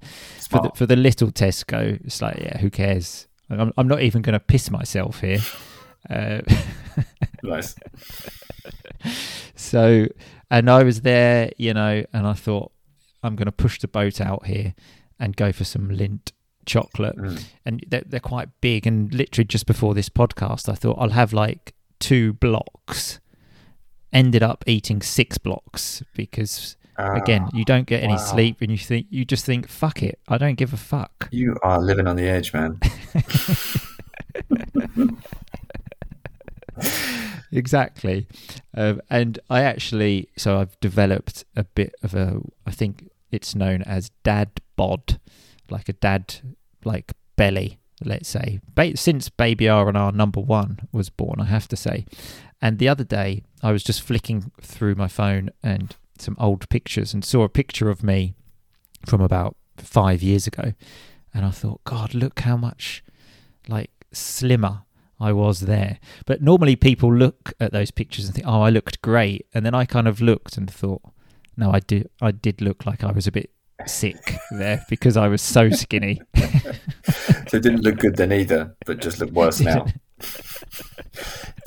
For 0.48 0.60
the, 0.62 0.70
for 0.74 0.86
the 0.86 0.96
little 0.96 1.30
Tesco, 1.30 2.04
it's 2.04 2.20
like, 2.20 2.38
yeah, 2.38 2.58
who 2.58 2.70
cares? 2.70 3.28
I'm, 3.50 3.72
I'm 3.76 3.88
not 3.88 4.02
even 4.02 4.22
going 4.22 4.34
to 4.34 4.40
piss 4.40 4.70
myself 4.70 5.20
here. 5.20 5.40
Uh, 6.08 6.40
nice. 7.42 7.74
So, 9.54 10.06
and 10.50 10.70
I 10.70 10.82
was 10.82 11.02
there, 11.02 11.50
you 11.56 11.74
know, 11.74 12.04
and 12.12 12.26
I 12.26 12.32
thought 12.32 12.72
I'm 13.22 13.36
going 13.36 13.46
to 13.46 13.52
push 13.52 13.78
the 13.80 13.88
boat 13.88 14.20
out 14.20 14.46
here 14.46 14.74
and 15.18 15.36
go 15.36 15.52
for 15.52 15.64
some 15.64 15.88
Lindt 15.88 16.32
chocolate. 16.66 17.16
Mm. 17.16 17.44
And 17.66 17.84
they're, 17.88 18.04
they're 18.06 18.20
quite 18.20 18.48
big. 18.60 18.86
And 18.86 19.12
literally 19.12 19.46
just 19.46 19.66
before 19.66 19.94
this 19.94 20.08
podcast, 20.08 20.68
I 20.68 20.74
thought 20.74 20.96
I'll 20.98 21.10
have 21.10 21.32
like 21.32 21.74
two 21.98 22.32
blocks. 22.32 23.20
Ended 24.12 24.42
up 24.42 24.64
eating 24.66 25.02
six 25.02 25.38
blocks 25.38 26.02
because 26.14 26.76
Again, 27.14 27.48
you 27.52 27.64
don't 27.64 27.86
get 27.86 28.02
any 28.02 28.14
wow. 28.14 28.18
sleep, 28.18 28.60
and 28.60 28.70
you 28.70 28.78
think 28.78 29.06
you 29.10 29.24
just 29.24 29.44
think, 29.44 29.68
"Fuck 29.68 30.02
it, 30.02 30.18
I 30.28 30.38
don't 30.38 30.56
give 30.56 30.72
a 30.72 30.76
fuck." 30.76 31.28
You 31.30 31.56
are 31.62 31.80
living 31.80 32.06
on 32.06 32.16
the 32.16 32.28
edge, 32.28 32.52
man. 32.52 32.78
exactly, 37.52 38.26
um, 38.74 39.00
and 39.10 39.38
I 39.48 39.62
actually 39.62 40.28
so 40.36 40.58
I've 40.58 40.78
developed 40.80 41.44
a 41.56 41.64
bit 41.64 41.94
of 42.02 42.14
a. 42.14 42.40
I 42.66 42.70
think 42.70 43.08
it's 43.30 43.54
known 43.54 43.82
as 43.82 44.10
dad 44.22 44.60
bod, 44.76 45.20
like 45.70 45.88
a 45.88 45.94
dad 45.94 46.56
like 46.84 47.12
belly. 47.36 47.78
Let's 48.02 48.30
say 48.30 48.60
ba- 48.74 48.96
since 48.96 49.28
Baby 49.28 49.68
R 49.68 49.88
and 49.88 49.96
R 49.96 50.10
number 50.10 50.40
one 50.40 50.88
was 50.90 51.10
born, 51.10 51.36
I 51.38 51.44
have 51.44 51.68
to 51.68 51.76
say. 51.76 52.06
And 52.62 52.78
the 52.78 52.88
other 52.88 53.04
day, 53.04 53.42
I 53.62 53.72
was 53.72 53.82
just 53.82 54.02
flicking 54.02 54.52
through 54.60 54.94
my 54.94 55.08
phone 55.08 55.50
and 55.62 55.96
some 56.20 56.36
old 56.38 56.68
pictures 56.68 57.14
and 57.14 57.24
saw 57.24 57.42
a 57.42 57.48
picture 57.48 57.90
of 57.90 58.02
me 58.02 58.34
from 59.06 59.20
about 59.20 59.56
five 59.76 60.22
years 60.22 60.46
ago. 60.46 60.72
And 61.32 61.44
I 61.44 61.50
thought, 61.50 61.82
God, 61.84 62.14
look 62.14 62.40
how 62.40 62.56
much 62.56 63.04
like 63.68 63.90
slimmer 64.12 64.82
I 65.18 65.32
was 65.32 65.60
there. 65.60 65.98
But 66.26 66.42
normally 66.42 66.76
people 66.76 67.14
look 67.14 67.52
at 67.60 67.72
those 67.72 67.90
pictures 67.90 68.26
and 68.26 68.34
think, 68.34 68.46
oh, 68.46 68.62
I 68.62 68.70
looked 68.70 69.02
great. 69.02 69.46
And 69.54 69.64
then 69.64 69.74
I 69.74 69.84
kind 69.84 70.08
of 70.08 70.20
looked 70.20 70.56
and 70.56 70.70
thought, 70.70 71.02
no, 71.56 71.70
I 71.70 71.80
did, 71.80 72.08
I 72.20 72.30
did 72.30 72.60
look 72.60 72.86
like 72.86 73.04
I 73.04 73.12
was 73.12 73.26
a 73.26 73.32
bit 73.32 73.50
sick 73.86 74.34
there 74.50 74.84
because 74.88 75.16
I 75.16 75.28
was 75.28 75.42
so 75.42 75.70
skinny. 75.70 76.20
so 76.36 77.56
it 77.56 77.62
didn't 77.62 77.82
look 77.82 77.98
good 77.98 78.16
then 78.16 78.32
either, 78.32 78.74
but 78.86 79.00
just 79.00 79.20
looked 79.20 79.34
worse 79.34 79.60
now. 79.60 79.86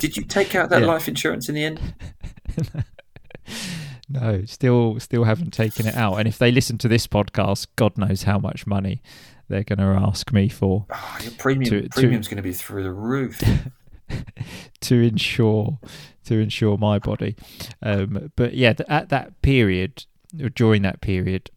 did 0.00 0.16
you 0.16 0.24
take 0.24 0.54
out 0.54 0.70
that 0.70 0.82
yeah. 0.82 0.88
life 0.88 1.08
insurance 1.08 1.48
in 1.48 1.54
the 1.54 1.64
end? 1.64 1.80
No, 4.08 4.44
still, 4.44 5.00
still 5.00 5.24
haven't 5.24 5.52
taken 5.52 5.86
it 5.86 5.94
out. 5.94 6.16
And 6.16 6.28
if 6.28 6.38
they 6.38 6.50
listen 6.50 6.78
to 6.78 6.88
this 6.88 7.06
podcast, 7.06 7.66
God 7.76 7.96
knows 7.96 8.24
how 8.24 8.38
much 8.38 8.66
money 8.66 9.02
they're 9.48 9.64
going 9.64 9.78
to 9.78 9.84
ask 9.84 10.32
me 10.32 10.48
for. 10.48 10.86
Oh, 10.90 11.18
your 11.22 11.32
premium 11.32 11.82
to, 11.82 11.88
premium's 11.88 12.28
going 12.28 12.36
to 12.36 12.42
be 12.42 12.52
through 12.52 12.82
the 12.82 12.92
roof. 12.92 13.40
to 14.80 15.00
ensure 15.00 15.78
to 16.24 16.38
ensure 16.38 16.76
my 16.78 16.98
body. 16.98 17.36
Um, 17.82 18.32
but 18.36 18.54
yeah, 18.54 18.74
at 18.88 19.10
that 19.10 19.40
period, 19.42 20.06
during 20.54 20.82
that 20.82 21.00
period, 21.00 21.50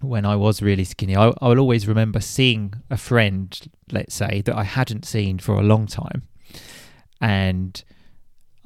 when 0.00 0.24
I 0.24 0.36
was 0.36 0.60
really 0.60 0.84
skinny, 0.84 1.16
I, 1.16 1.32
I 1.40 1.48
will 1.48 1.60
always 1.60 1.86
remember 1.86 2.20
seeing 2.20 2.74
a 2.90 2.96
friend, 2.96 3.58
let's 3.90 4.14
say, 4.14 4.42
that 4.42 4.56
I 4.56 4.64
hadn't 4.64 5.04
seen 5.04 5.38
for 5.38 5.54
a 5.54 5.62
long 5.62 5.86
time. 5.86 6.22
And 7.20 7.82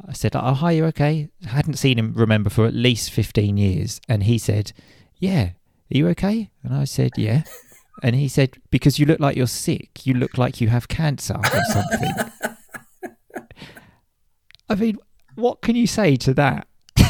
I 0.07 0.12
said, 0.12 0.33
Oh, 0.37 0.55
hi, 0.55 0.73
you 0.73 0.85
okay? 0.87 1.29
I 1.47 1.49
hadn't 1.50 1.75
seen 1.79 1.99
him, 1.99 2.12
remember, 2.15 2.50
for 2.50 2.67
at 2.67 2.75
least 2.75 3.11
15 3.11 3.57
years. 3.57 4.00
And 4.09 4.25
he 4.25 4.38
said, 4.38 4.73
Yeah, 5.19 5.45
are 5.45 5.97
you 5.97 6.09
okay? 6.09 6.50
And 6.62 6.75
I 6.75 6.85
said, 6.85 7.12
Yeah. 7.17 7.43
And 8.03 8.15
he 8.15 8.29
said, 8.29 8.59
Because 8.71 8.99
you 8.99 9.07
look 9.07 9.21
like 9.21 9.37
you're 9.37 9.47
sick. 9.47 10.05
You 10.07 10.15
look 10.15 10.37
like 10.37 10.61
you 10.61 10.69
have 10.69 10.88
cancer 10.88 11.35
or 11.37 11.65
something. 11.73 12.12
I 14.69 14.75
mean, 14.75 14.99
what 15.37 15.61
can 15.62 15.76
you 15.76 15.87
say 15.87 16.17
to 16.17 16.35
that? 16.35 16.67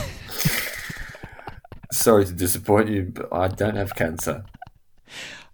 Sorry 1.93 2.25
to 2.27 2.33
disappoint 2.33 2.89
you, 2.89 3.11
but 3.15 3.33
I 3.33 3.49
don't 3.49 3.77
have 3.77 3.95
cancer. 3.95 4.45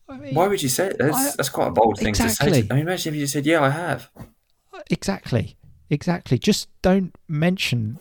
I 0.08 0.16
mean, 0.18 0.34
Why 0.34 0.48
would 0.48 0.62
you 0.62 0.68
say 0.68 0.88
it? 0.88 0.96
That's, 0.98 1.16
I- 1.16 1.32
that's 1.36 1.48
quite 1.48 1.68
a 1.68 1.70
bold 1.70 1.98
thing 1.98 2.12
to 2.14 2.28
say. 2.28 2.62
To, 2.62 2.72
I 2.72 2.76
mean, 2.76 2.82
imagine 2.82 3.14
if 3.14 3.20
you 3.20 3.26
said, 3.26 3.46
"Yeah, 3.46 3.62
I 3.62 3.70
have." 3.70 4.10
exactly, 4.90 5.56
exactly. 5.92 6.38
Just 6.38 6.68
don't 6.82 7.14
mention 7.28 7.98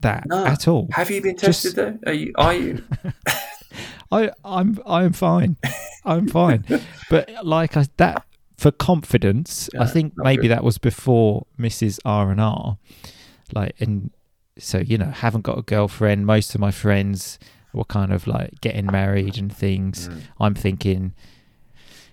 that 0.00 0.24
No. 0.26 0.44
at 0.46 0.66
all. 0.66 0.88
Have 0.92 1.10
you 1.10 1.20
been 1.20 1.36
Just- 1.36 1.62
tested 1.62 1.76
though? 1.76 2.10
Are 2.10 2.14
you? 2.14 2.32
Are 2.36 2.54
you? 2.54 2.82
I, 4.12 4.30
I'm, 4.44 4.78
I'm 4.86 5.12
fine. 5.12 5.56
I'm 6.04 6.28
fine. 6.28 6.64
But 7.10 7.30
like 7.44 7.76
I, 7.76 7.86
that 7.98 8.24
for 8.56 8.70
confidence, 8.70 9.68
I 9.78 9.86
think 9.86 10.14
maybe 10.16 10.42
good. 10.42 10.52
that 10.52 10.64
was 10.64 10.78
before 10.78 11.46
Mrs. 11.58 11.98
R 12.04 12.30
and 12.30 12.40
R. 12.40 12.78
Like, 13.52 13.74
and 13.80 14.10
so 14.58 14.78
you 14.78 14.96
know, 14.98 15.10
haven't 15.10 15.42
got 15.42 15.58
a 15.58 15.62
girlfriend. 15.62 16.24
Most 16.26 16.54
of 16.54 16.60
my 16.60 16.70
friends 16.70 17.38
were 17.74 17.84
kind 17.84 18.12
of 18.12 18.26
like 18.26 18.60
getting 18.62 18.86
married 18.86 19.36
and 19.36 19.54
things. 19.54 20.08
Mm. 20.08 20.20
I'm 20.40 20.54
thinking, 20.54 21.12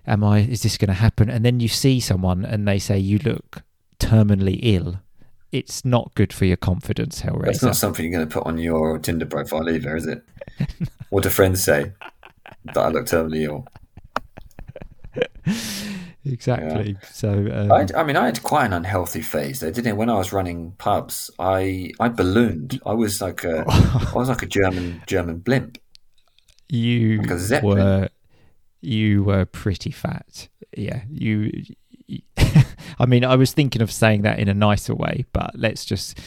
am 0.06 0.24
I? 0.24 0.40
Is 0.40 0.64
this 0.64 0.78
going 0.78 0.90
to 0.90 0.94
happen? 0.94 1.30
And 1.30 1.46
then 1.46 1.62
you 1.62 1.70
see 1.70 2.00
someone 2.02 2.44
and 2.44 2.68
they 2.68 2.78
say 2.80 2.98
you 3.00 3.20
look 3.20 3.64
terminally 4.00 4.60
ill. 4.62 5.00
It's 5.52 5.86
not 5.86 6.14
good 6.16 6.34
for 6.34 6.46
your 6.46 6.58
confidence, 6.58 7.22
That's 7.22 7.58
It's 7.58 7.64
not 7.64 7.76
something 7.76 8.04
you're 8.04 8.14
going 8.14 8.28
to 8.28 8.34
put 8.34 8.46
on 8.46 8.58
your 8.58 9.00
Tinder 9.00 9.26
profile 9.26 9.70
either, 9.70 9.96
is 9.96 10.06
it? 10.06 10.24
what 11.10 11.24
do 11.24 11.30
friends 11.30 11.64
say? 11.64 11.94
That 12.66 12.78
I 12.78 12.90
look 12.90 13.06
terminally 13.06 13.44
ill. 13.44 13.66
exactly. 16.26 16.98
So 17.12 17.30
um, 17.54 17.72
I, 17.72 17.88
I 17.96 18.04
mean, 18.04 18.18
I 18.18 18.26
had 18.26 18.44
quite 18.44 18.66
an 18.66 18.74
unhealthy 18.74 19.22
phase 19.22 19.60
though, 19.60 19.72
didn't? 19.72 19.98
When 19.98 20.10
I 20.10 20.16
was 20.16 20.34
running 20.34 20.74
pubs, 20.78 21.32
I 21.40 21.92
I 22.00 22.10
ballooned. 22.10 22.82
I 22.86 22.94
was 22.94 23.22
like 23.22 23.44
a 23.44 23.64
I 23.70 24.12
was 24.14 24.30
like 24.30 24.42
a 24.42 24.48
German 24.48 25.02
German 25.08 25.40
blimp. 25.40 25.78
you 26.70 27.22
Like 27.22 27.64
were 27.64 28.10
you 28.82 29.24
were 29.24 29.46
pretty 29.46 29.92
fat. 29.92 30.48
Yeah, 30.76 31.04
you. 31.10 31.52
I 33.00 33.06
mean, 33.06 33.26
I 33.26 33.36
was 33.36 33.54
thinking 33.54 33.82
of 33.82 33.92
saying 33.92 34.22
that 34.24 34.40
in 34.40 34.48
a 34.48 34.54
nicer 34.54 34.96
way, 34.96 35.26
but 35.34 35.52
let's 35.56 35.86
just 35.86 36.20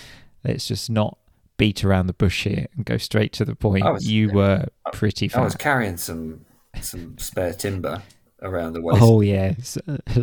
let's 0.45 0.67
just 0.67 0.91
not 0.91 1.19
beat 1.57 1.85
around 1.85 2.07
the 2.07 2.13
bush 2.13 2.45
here 2.45 2.67
and 2.77 2.85
go 2.85 2.97
straight 2.99 3.33
to 3.35 3.45
the 3.45 3.55
point. 3.55 3.85
Was- 3.85 4.07
you 4.09 4.31
were 4.31 4.67
pretty 4.93 5.31
I 5.35 5.41
was 5.41 5.55
carrying 5.55 5.97
some 5.97 6.45
some 6.81 7.19
spare 7.19 7.53
timber 7.55 8.03
around 8.43 8.75
the 8.75 8.81
waist. 8.83 9.03
Oh 9.03 9.21
yes, 9.21 9.79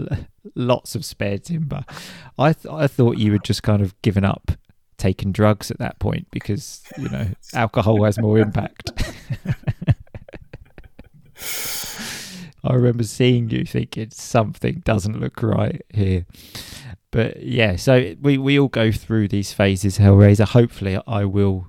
lots 0.55 0.95
of 0.95 1.03
spare 1.03 1.37
timber. 1.37 1.83
I 2.37 2.53
th- 2.53 2.71
I 2.73 2.87
thought 2.87 3.17
you 3.17 3.31
had 3.33 3.43
just 3.43 3.63
kind 3.63 3.81
of 3.81 3.99
given 4.01 4.23
up 4.23 4.51
taking 4.97 5.31
drugs 5.33 5.69
at 5.71 5.77
that 5.79 5.99
point 5.99 6.27
because 6.31 6.81
you 6.97 7.09
know 7.09 7.27
alcohol 7.53 8.03
has 8.03 8.17
more 8.19 8.39
impact. 8.39 8.91
I 12.65 12.73
remember 12.73 13.03
seeing 13.03 13.49
you 13.49 13.65
thinking 13.65 14.09
something 14.11 14.81
doesn't 14.85 15.19
look 15.19 15.41
right 15.43 15.81
here. 15.93 16.25
But 17.11 17.43
yeah, 17.43 17.75
so 17.77 18.15
we, 18.21 18.37
we 18.37 18.59
all 18.59 18.67
go 18.67 18.91
through 18.91 19.29
these 19.29 19.53
phases, 19.53 19.97
Hellraiser. 19.99 20.47
Hopefully 20.47 20.99
I 21.07 21.23
will, 21.25 21.67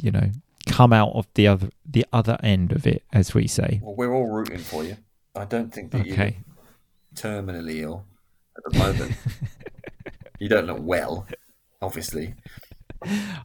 you 0.00 0.10
know, 0.10 0.30
come 0.66 0.92
out 0.92 1.12
of 1.14 1.26
the 1.34 1.46
other 1.46 1.68
the 1.84 2.04
other 2.12 2.38
end 2.42 2.72
of 2.72 2.86
it, 2.86 3.02
as 3.12 3.34
we 3.34 3.46
say. 3.46 3.80
Well, 3.82 3.94
we're 3.94 4.12
all 4.12 4.26
rooting 4.26 4.58
for 4.58 4.82
you. 4.84 4.96
I 5.34 5.44
don't 5.44 5.72
think 5.72 5.92
that 5.92 6.04
you're 6.06 6.14
Okay. 6.14 6.38
terminally 7.14 7.80
ill 7.82 8.04
at 8.56 8.72
the 8.72 8.78
moment. 8.78 9.12
you 10.40 10.48
don't 10.48 10.66
look 10.66 10.80
well, 10.80 11.26
obviously. 11.80 12.34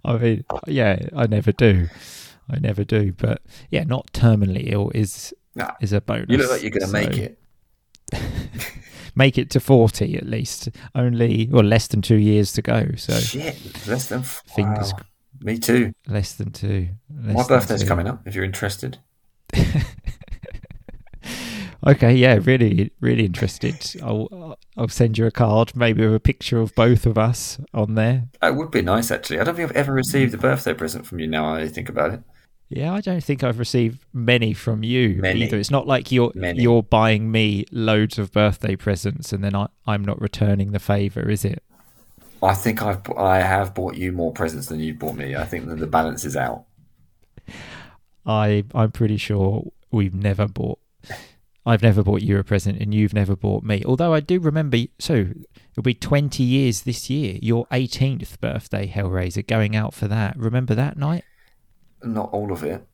I 0.06 0.18
mean, 0.18 0.44
yeah, 0.68 1.08
I 1.16 1.28
never 1.28 1.52
do. 1.52 1.88
I 2.50 2.60
never 2.60 2.84
do. 2.84 3.12
But 3.14 3.42
yeah, 3.70 3.84
not 3.84 4.12
terminally 4.14 4.72
ill 4.72 4.92
is 4.96 5.34
Nah, 5.58 5.72
is 5.82 5.92
a 5.92 6.00
bonus. 6.02 6.28
you 6.30 6.38
look 6.38 6.52
like 6.52 6.62
you're 6.62 6.72
going 6.72 6.86
to 6.86 6.92
make 6.92 7.18
it. 7.18 7.40
Make 9.16 9.40
it 9.40 9.50
to 9.50 9.60
forty 9.60 10.16
at 10.16 10.28
least. 10.28 10.70
Only 10.94 11.50
well, 11.52 11.64
less 11.64 11.88
than 11.88 12.04
two 12.04 12.18
years 12.18 12.54
to 12.54 12.62
go. 12.62 12.90
So 12.98 13.14
Shit, 13.20 13.58
less 13.88 14.08
than 14.10 14.22
Fingers 14.22 14.94
wow. 14.94 15.00
Me 15.42 15.58
too. 15.58 15.92
less 16.08 16.34
than 16.34 16.52
two. 16.52 16.90
My 17.10 17.34
less 17.34 17.48
than 17.48 17.58
birthday's 17.58 17.82
two. 17.82 17.88
coming 17.88 18.08
up. 18.08 18.28
If 18.28 18.36
you're 18.36 18.44
interested, 18.46 19.00
Okay, 21.86 22.14
yeah, 22.16 22.40
really, 22.44 22.92
really 23.00 23.26
interested. 23.26 23.96
I'll 24.04 24.58
I'll 24.76 24.88
send 24.90 25.18
you 25.18 25.26
a 25.26 25.32
card, 25.32 25.76
maybe 25.76 26.06
with 26.06 26.16
a 26.16 26.20
picture 26.20 26.60
of 26.60 26.76
both 26.76 27.06
of 27.06 27.18
us 27.18 27.60
on 27.74 27.96
there. 27.96 28.26
that 28.42 28.56
would 28.56 28.72
be 28.72 28.82
nice. 28.82 29.10
Actually, 29.10 29.40
I 29.40 29.44
don't 29.46 29.56
think 29.56 29.70
I've 29.70 29.76
ever 29.78 29.94
received 29.94 30.34
a 30.34 30.38
birthday 30.38 30.74
present 30.74 31.06
from 31.06 31.20
you. 31.20 31.28
Now 31.28 31.54
I 31.54 31.68
think 31.68 31.88
about 31.88 32.14
it. 32.14 32.22
Yeah, 32.70 32.94
I 32.94 33.00
don't 33.02 33.24
think 33.24 33.44
I've 33.44 33.60
received 33.60 34.00
many 34.14 34.54
from 34.54 34.84
you 34.84 35.22
Many. 35.22 35.44
either. 35.44 35.58
It's 35.58 35.72
not 35.72 35.88
like 35.88 36.12
you're 36.12 36.32
Many. 36.36 36.62
you're 36.62 36.84
buying 36.84 37.32
me 37.32 37.66
loads 37.72 38.20
of 38.20 38.32
birthday 38.34 38.76
presents 38.76 39.32
and 39.32 39.42
then 39.44 39.56
I, 39.56 39.68
I'm 39.86 40.04
not 40.04 40.20
returning 40.22 40.72
the 40.74 40.80
favour, 40.80 41.30
is 41.30 41.46
it? 41.46 41.64
I 42.44 42.54
think 42.54 42.82
I've 42.82 43.10
I 43.18 43.38
have 43.40 43.74
bought 43.74 43.96
you 43.96 44.12
more 44.12 44.34
presents 44.34 44.68
than 44.68 44.80
you've 44.80 45.00
bought 45.00 45.16
me. 45.16 45.36
I 45.36 45.46
think 45.46 45.68
that 45.68 45.80
the 45.80 45.88
balance 45.88 46.26
is 46.26 46.36
out. 46.36 46.66
I 48.26 48.66
I'm 48.76 48.92
pretty 48.92 49.18
sure 49.18 49.72
we've 49.92 50.14
never 50.14 50.48
bought 50.48 50.80
I've 51.66 51.82
never 51.84 52.04
bought 52.04 52.22
you 52.22 52.38
a 52.38 52.44
present 52.44 52.82
and 52.82 52.94
you've 52.94 53.14
never 53.14 53.36
bought 53.36 53.64
me. 53.64 53.84
Although 53.86 54.14
I 54.14 54.20
do 54.20 54.40
remember 54.40 54.78
so 55.00 55.28
it'll 55.72 55.84
be 55.84 55.94
20 55.94 56.44
years 56.44 56.82
this 56.82 57.10
year. 57.10 57.38
Your 57.42 57.66
18th 57.68 58.40
birthday 58.40 58.88
Hellraiser 58.88 59.46
going 59.48 59.76
out 59.76 59.94
for 59.94 60.08
that. 60.08 60.38
Remember 60.38 60.76
that 60.76 60.98
night? 60.98 61.24
Not 62.04 62.30
all 62.32 62.52
of 62.52 62.64
it. 62.64 62.86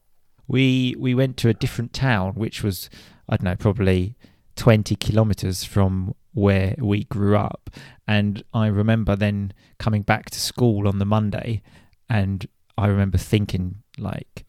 we 0.48 0.96
we 0.98 1.14
went 1.16 1.38
to 1.38 1.50
a 1.50 1.54
different 1.54 1.94
town 1.94 2.34
which 2.34 2.64
was 2.64 2.90
i 3.30 3.38
don't 3.38 3.44
know 3.44 3.56
probably 3.56 4.16
20 4.56 4.96
kilometers 4.98 5.64
from 5.64 6.14
where 6.34 6.76
we 6.80 7.06
grew 7.06 7.38
up 7.38 7.70
and 8.08 8.44
i 8.54 8.68
remember 8.68 9.16
then 9.16 9.54
coming 9.80 10.02
back 10.02 10.30
to 10.30 10.40
school 10.40 10.88
on 10.88 11.00
the 11.00 11.06
monday 11.06 11.62
and 12.10 12.48
i 12.78 12.88
remember 12.88 13.18
thinking 13.18 13.84
like 13.98 14.46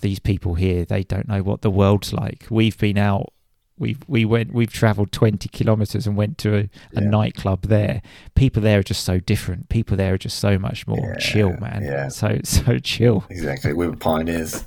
these 0.00 0.18
people 0.18 0.54
here 0.54 0.84
they 0.84 1.02
don't 1.04 1.28
know 1.28 1.42
what 1.42 1.60
the 1.62 1.70
world's 1.70 2.12
like 2.12 2.46
we've 2.50 2.78
been 2.78 2.98
out 2.98 3.32
we've 3.78 3.98
we 4.08 4.24
went 4.24 4.52
we've 4.54 4.72
traveled 4.72 5.12
20 5.12 5.48
kilometers 5.50 6.06
and 6.06 6.16
went 6.16 6.38
to 6.38 6.54
a, 6.56 6.58
a 6.60 6.68
Yeah. 7.02 7.08
nightclub 7.10 7.62
there 7.62 8.00
people 8.34 8.62
there 8.62 8.78
are 8.78 8.82
just 8.82 9.04
so 9.04 9.18
different 9.20 9.68
people 9.68 9.96
there 9.96 10.14
are 10.14 10.18
just 10.18 10.38
so 10.38 10.58
much 10.58 10.86
more 10.86 10.98
Yeah, 11.12 11.18
chill 11.18 11.56
man 11.60 11.82
yeah. 11.84 12.08
so 12.08 12.38
so 12.44 12.78
chill 12.78 13.24
Exactly. 13.30 13.72
We 13.74 13.86
were 13.86 13.96
pioneers, 13.96 14.64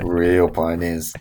real 0.00 0.48
pioneers. 0.50 1.14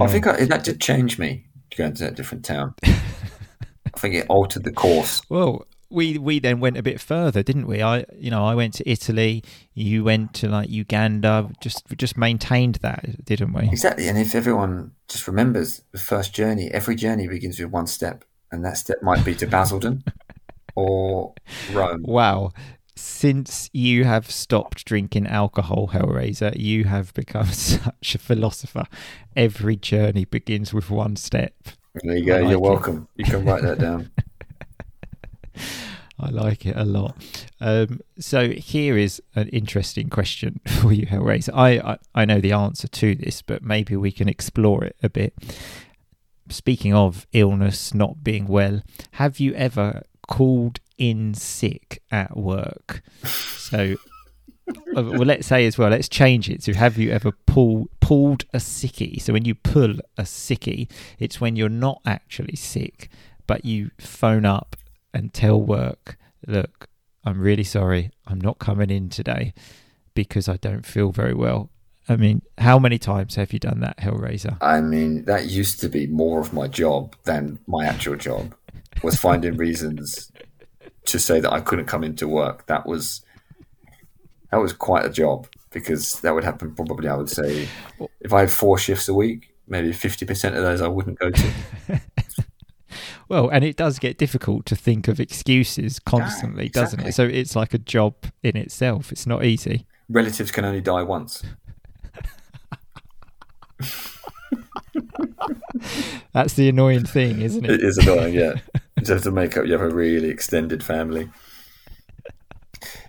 I 0.00 0.06
think 0.08 0.26
I, 0.26 0.44
that 0.46 0.64
did 0.64 0.80
change 0.80 1.18
me 1.18 1.44
going 1.76 1.94
to 1.94 2.04
that 2.04 2.14
different 2.16 2.44
town. 2.44 2.74
I 2.84 3.98
think 3.98 4.14
it 4.14 4.26
altered 4.28 4.64
the 4.64 4.72
course. 4.72 5.20
Well, 5.28 5.66
we 5.90 6.18
we 6.18 6.38
then 6.38 6.60
went 6.60 6.76
a 6.76 6.82
bit 6.82 7.00
further, 7.00 7.42
didn't 7.42 7.66
we? 7.66 7.82
I 7.82 8.04
you 8.18 8.30
know 8.30 8.44
I 8.44 8.54
went 8.54 8.74
to 8.74 8.88
Italy. 8.88 9.42
You 9.74 10.04
went 10.04 10.34
to 10.34 10.48
like 10.48 10.68
Uganda. 10.68 11.50
Just 11.60 11.84
just 11.96 12.16
maintained 12.16 12.76
that, 12.76 13.24
didn't 13.24 13.52
we? 13.52 13.68
Exactly. 13.68 14.08
And 14.08 14.18
if 14.18 14.34
everyone 14.34 14.92
just 15.08 15.26
remembers 15.26 15.82
the 15.92 15.98
first 15.98 16.34
journey, 16.34 16.70
every 16.70 16.96
journey 16.96 17.28
begins 17.28 17.58
with 17.58 17.70
one 17.70 17.86
step, 17.86 18.24
and 18.50 18.64
that 18.64 18.76
step 18.76 19.02
might 19.02 19.24
be 19.24 19.34
to 19.36 19.46
Basildon 19.46 20.04
or 20.74 21.34
Rome. 21.72 22.02
Wow. 22.02 22.52
Since 22.98 23.68
you 23.74 24.04
have 24.04 24.30
stopped 24.30 24.86
drinking 24.86 25.26
alcohol, 25.26 25.88
Hellraiser, 25.88 26.58
you 26.58 26.84
have 26.84 27.12
become 27.12 27.46
such 27.52 28.14
a 28.14 28.18
philosopher. 28.18 28.86
Every 29.36 29.76
journey 29.76 30.24
begins 30.24 30.72
with 30.72 30.90
one 30.90 31.16
step. 31.16 31.54
There 32.02 32.16
you 32.16 32.24
go. 32.24 32.36
Like 32.36 32.44
You're 32.44 32.52
it. 32.52 32.60
welcome. 32.60 33.08
You 33.16 33.24
can 33.24 33.44
write 33.44 33.62
that 33.62 33.78
down. 33.78 34.10
I 36.18 36.30
like 36.30 36.64
it 36.64 36.76
a 36.76 36.84
lot. 36.84 37.14
Um, 37.60 38.00
so 38.18 38.48
here 38.48 38.96
is 38.96 39.20
an 39.34 39.48
interesting 39.48 40.08
question 40.08 40.60
for 40.80 40.92
you, 40.92 41.06
Hellraiser. 41.06 41.50
I, 41.54 41.78
I 41.78 41.98
I 42.14 42.24
know 42.24 42.40
the 42.40 42.52
answer 42.52 42.88
to 42.88 43.14
this, 43.14 43.42
but 43.42 43.62
maybe 43.62 43.96
we 43.96 44.12
can 44.12 44.28
explore 44.28 44.82
it 44.84 44.96
a 45.02 45.10
bit. 45.10 45.34
Speaking 46.48 46.94
of 46.94 47.26
illness, 47.32 47.92
not 47.92 48.24
being 48.24 48.46
well, 48.46 48.80
have 49.12 49.38
you 49.40 49.52
ever 49.54 50.04
called 50.26 50.80
in 50.96 51.34
sick 51.34 52.02
at 52.10 52.36
work? 52.36 53.02
So 53.24 53.96
Uh, 54.96 55.02
well, 55.02 55.24
let's 55.24 55.46
say 55.46 55.64
as 55.66 55.78
well. 55.78 55.90
Let's 55.90 56.08
change 56.08 56.50
it. 56.50 56.62
So, 56.62 56.72
have 56.72 56.98
you 56.98 57.10
ever 57.12 57.30
pull, 57.46 57.88
pulled 58.00 58.44
a 58.52 58.58
sickie? 58.58 59.20
So, 59.22 59.32
when 59.32 59.44
you 59.44 59.54
pull 59.54 59.94
a 60.18 60.22
sickie, 60.24 60.90
it's 61.20 61.40
when 61.40 61.54
you're 61.54 61.68
not 61.68 62.00
actually 62.04 62.56
sick, 62.56 63.08
but 63.46 63.64
you 63.64 63.90
phone 64.00 64.44
up 64.44 64.74
and 65.16 65.32
tell 65.32 65.60
work, 65.60 66.18
"Look, 66.46 66.88
I'm 67.24 67.40
really 67.40 67.64
sorry. 67.64 68.10
I'm 68.26 68.40
not 68.40 68.58
coming 68.58 68.90
in 68.90 69.08
today 69.08 69.54
because 70.14 70.48
I 70.48 70.56
don't 70.56 70.86
feel 70.86 71.10
very 71.10 71.34
well." 71.34 71.70
I 72.08 72.16
mean, 72.16 72.42
how 72.58 72.78
many 72.78 72.98
times 72.98 73.34
have 73.34 73.52
you 73.52 73.58
done 73.58 73.80
that, 73.80 73.98
Hellraiser? 73.98 74.58
I 74.60 74.80
mean, 74.80 75.24
that 75.24 75.46
used 75.46 75.80
to 75.80 75.88
be 75.88 76.06
more 76.06 76.40
of 76.40 76.52
my 76.52 76.68
job 76.68 77.16
than 77.24 77.58
my 77.66 77.84
actual 77.84 78.16
job. 78.16 78.54
Was 79.02 79.18
finding 79.18 79.56
reasons 79.66 80.30
to 81.06 81.18
say 81.18 81.40
that 81.40 81.52
I 81.52 81.60
couldn't 81.60 81.86
come 81.86 82.04
into 82.04 82.28
work. 82.28 82.66
That 82.66 82.86
was 82.86 83.22
that 84.50 84.58
was 84.58 84.72
quite 84.72 85.04
a 85.04 85.10
job 85.10 85.48
because 85.72 86.20
that 86.20 86.34
would 86.34 86.44
happen 86.44 86.74
probably. 86.74 87.08
I 87.08 87.16
would 87.16 87.30
say 87.30 87.68
if 88.20 88.32
I 88.32 88.40
had 88.40 88.50
four 88.50 88.78
shifts 88.78 89.08
a 89.08 89.14
week, 89.14 89.54
maybe 89.66 89.92
fifty 89.92 90.26
percent 90.26 90.54
of 90.54 90.62
those 90.62 90.80
I 90.80 90.88
wouldn't 90.88 91.18
go 91.18 91.30
to. 91.30 91.52
well, 93.28 93.48
and 93.48 93.64
it 93.64 93.76
does 93.76 93.98
get 93.98 94.18
difficult 94.18 94.66
to 94.66 94.76
think 94.76 95.08
of 95.08 95.18
excuses 95.18 95.98
constantly, 95.98 96.64
yeah, 96.64 96.68
exactly. 96.68 96.96
doesn't 96.98 97.08
it? 97.08 97.14
So 97.14 97.24
it's 97.24 97.56
like 97.56 97.74
a 97.74 97.78
job 97.78 98.14
in 98.42 98.56
itself. 98.56 99.10
It's 99.12 99.26
not 99.26 99.44
easy. 99.44 99.86
Relatives 100.08 100.50
can 100.50 100.64
only 100.64 100.80
die 100.80 101.02
once. 101.02 101.42
That's 106.32 106.54
the 106.54 106.68
annoying 106.68 107.04
thing, 107.04 107.40
isn't 107.40 107.64
it? 107.64 107.70
It 107.70 107.82
is 107.82 107.98
annoying, 107.98 108.34
yeah. 108.34 108.54
you 108.74 109.12
have 109.12 109.22
to 109.22 109.30
make 109.30 109.56
up. 109.56 109.66
You 109.66 109.72
have 109.72 109.80
a 109.80 109.90
really 109.90 110.28
extended 110.28 110.82
family. 110.82 111.30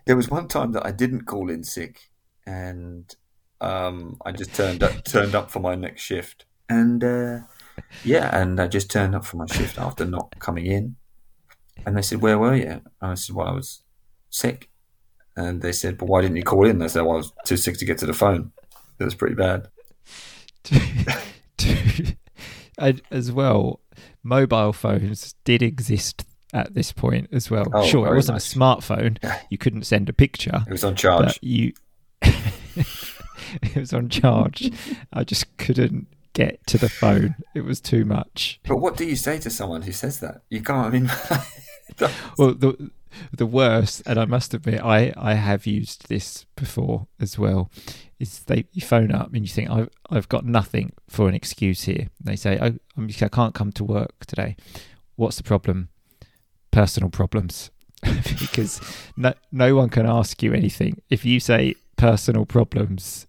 There 0.06 0.16
was 0.16 0.30
one 0.30 0.48
time 0.48 0.72
that 0.72 0.86
I 0.86 0.92
didn't 0.92 1.26
call 1.26 1.50
in 1.50 1.64
sick, 1.64 2.10
and 2.46 3.14
um, 3.62 4.18
I 4.26 4.32
just 4.32 4.56
turned 4.56 4.84
up 4.84 5.04
turned 5.04 5.36
up 5.36 5.52
for 5.52 5.60
my 5.60 5.76
next 5.76 6.02
shift, 6.02 6.46
and 6.70 7.04
uh, 7.04 7.40
yeah, 8.04 8.36
and 8.36 8.60
I 8.60 8.68
just 8.68 8.90
turned 8.92 9.16
up 9.16 9.26
for 9.26 9.38
my 9.38 9.46
shift 9.46 9.78
after 9.78 10.06
not 10.06 10.38
coming 10.40 10.66
in, 10.66 10.96
and 11.86 11.98
they 11.98 12.02
said, 12.02 12.22
"Where 12.22 12.38
were 12.38 12.56
you?" 12.56 12.66
And 12.66 12.82
I 13.02 13.14
said, 13.16 13.36
"Well, 13.36 13.48
I 13.48 13.52
was 13.52 13.82
sick," 14.30 14.70
and 15.36 15.62
they 15.62 15.72
said, 15.72 15.98
"But 15.98 16.08
why 16.08 16.22
didn't 16.22 16.38
you 16.38 16.44
call 16.44 16.66
in?" 16.66 16.82
I 16.82 16.88
said, 16.88 17.04
"Well, 17.04 17.14
I 17.14 17.18
was 17.18 17.34
too 17.46 17.58
sick 17.58 17.78
to 17.78 17.86
get 17.86 17.98
to 18.00 18.06
the 18.06 18.14
phone. 18.14 18.52
It 19.00 19.04
was 19.04 19.16
pretty 19.16 19.36
bad." 19.36 19.68
as 23.12 23.32
well, 23.32 23.80
mobile 24.24 24.74
phones 24.74 25.34
did 25.44 25.62
exist 25.62 26.26
at 26.54 26.74
this 26.74 26.92
point 26.92 27.30
as 27.32 27.50
well. 27.50 27.66
Oh, 27.74 27.86
sure, 27.86 28.08
it 28.08 28.16
wasn't 28.16 28.36
nice. 28.36 28.54
a 28.54 28.58
smartphone. 28.58 29.18
You 29.50 29.58
couldn't 29.58 29.84
send 29.84 30.10
a 30.10 30.14
picture. 30.14 30.64
It 30.68 30.72
was 30.72 30.84
on 30.84 30.96
charge. 30.96 31.40
You, 31.42 31.74
it 32.22 33.76
was 33.76 33.94
on 33.94 34.10
charge. 34.10 34.72
I 35.14 35.24
just 35.24 35.58
couldn't 35.58 36.08
get 36.38 36.66
to 36.68 36.78
the 36.78 36.90
phone. 36.90 37.36
It 37.56 37.66
was 37.66 37.82
too 37.82 38.06
much. 38.06 38.60
But 38.68 38.78
what 38.78 38.96
do 38.98 39.04
you 39.04 39.16
say 39.16 39.40
to 39.40 39.50
someone 39.50 39.82
who 39.82 39.92
says 39.92 40.20
that? 40.20 40.42
You 40.50 40.62
can't. 40.62 40.86
I 40.86 41.00
mean, 41.00 41.10
Well, 42.38 42.54
the 42.54 42.92
the 43.32 43.48
worst, 43.48 44.04
and 44.06 44.20
I 44.20 44.26
must 44.26 44.54
admit, 44.54 44.82
I 44.84 45.14
I 45.18 45.34
have 45.34 45.66
used 45.66 46.08
this 46.08 46.46
before 46.56 47.08
as 47.20 47.40
well. 47.40 47.72
Is 48.20 48.40
they 48.44 48.66
you 48.72 48.82
phone 48.82 49.12
up 49.12 49.34
and 49.34 49.42
you 49.42 49.48
think 49.48 49.70
I've 49.70 49.90
I've 50.10 50.30
got 50.30 50.46
nothing 50.46 50.94
for 51.10 51.28
an 51.28 51.34
excuse 51.34 51.84
here. 51.84 52.10
They 52.24 52.36
say 52.36 52.60
oh 52.62 52.78
I'm, 52.96 53.10
I 53.10 53.28
can't 53.28 53.56
come 53.56 53.72
to 53.74 53.84
work 53.84 54.26
today. 54.26 54.56
What's 55.16 55.38
the 55.38 55.44
problem? 55.44 55.90
Personal 56.70 57.10
problems, 57.10 57.72
because 58.40 58.80
no 59.16 59.34
no 59.52 59.76
one 59.76 59.90
can 59.90 60.06
ask 60.06 60.44
you 60.44 60.54
anything 60.54 61.02
if 61.10 61.26
you 61.26 61.40
say 61.40 61.76
personal 61.96 62.46
problems. 62.46 63.26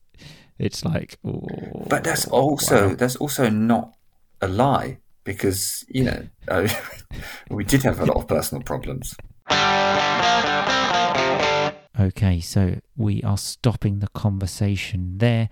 It's 0.58 0.84
like, 0.84 1.18
oh, 1.24 1.46
but 1.88 2.02
that's 2.04 2.26
also 2.26 2.88
wow. 2.88 2.94
that's 2.94 3.16
also 3.16 3.48
not 3.48 3.94
a 4.40 4.48
lie 4.48 4.98
because 5.24 5.84
you 5.88 6.04
know 6.04 6.26
uh, 6.48 6.68
we 7.50 7.64
did 7.64 7.82
have 7.82 8.00
a 8.00 8.06
lot 8.06 8.16
of 8.16 8.26
personal 8.26 8.62
problems. 8.62 9.14
Okay, 12.00 12.40
so 12.40 12.80
we 12.96 13.22
are 13.22 13.38
stopping 13.38 13.98
the 14.00 14.08
conversation 14.08 15.18
there. 15.18 15.48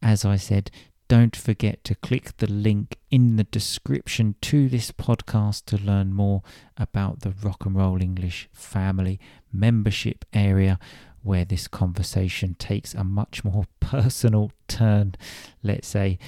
As 0.00 0.24
I 0.24 0.36
said, 0.36 0.70
don't 1.08 1.34
forget 1.34 1.82
to 1.84 1.94
click 1.94 2.36
the 2.36 2.46
link 2.46 2.98
in 3.10 3.36
the 3.36 3.44
description 3.44 4.34
to 4.42 4.68
this 4.68 4.92
podcast 4.92 5.64
to 5.64 5.78
learn 5.78 6.12
more 6.12 6.42
about 6.76 7.20
the 7.20 7.32
Rock 7.42 7.64
and 7.64 7.74
Roll 7.74 8.02
English 8.02 8.48
family 8.52 9.18
membership 9.50 10.26
area 10.34 10.78
where 11.22 11.46
this 11.46 11.66
conversation 11.66 12.54
takes 12.58 12.94
a 12.94 13.04
much 13.04 13.42
more 13.42 13.64
personal 13.80 14.52
turn, 14.68 15.14
let's 15.62 15.88
say, 15.88 16.18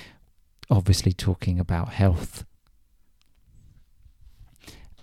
obviously 0.71 1.13
talking 1.13 1.61
about 1.61 1.91
health 1.91 2.45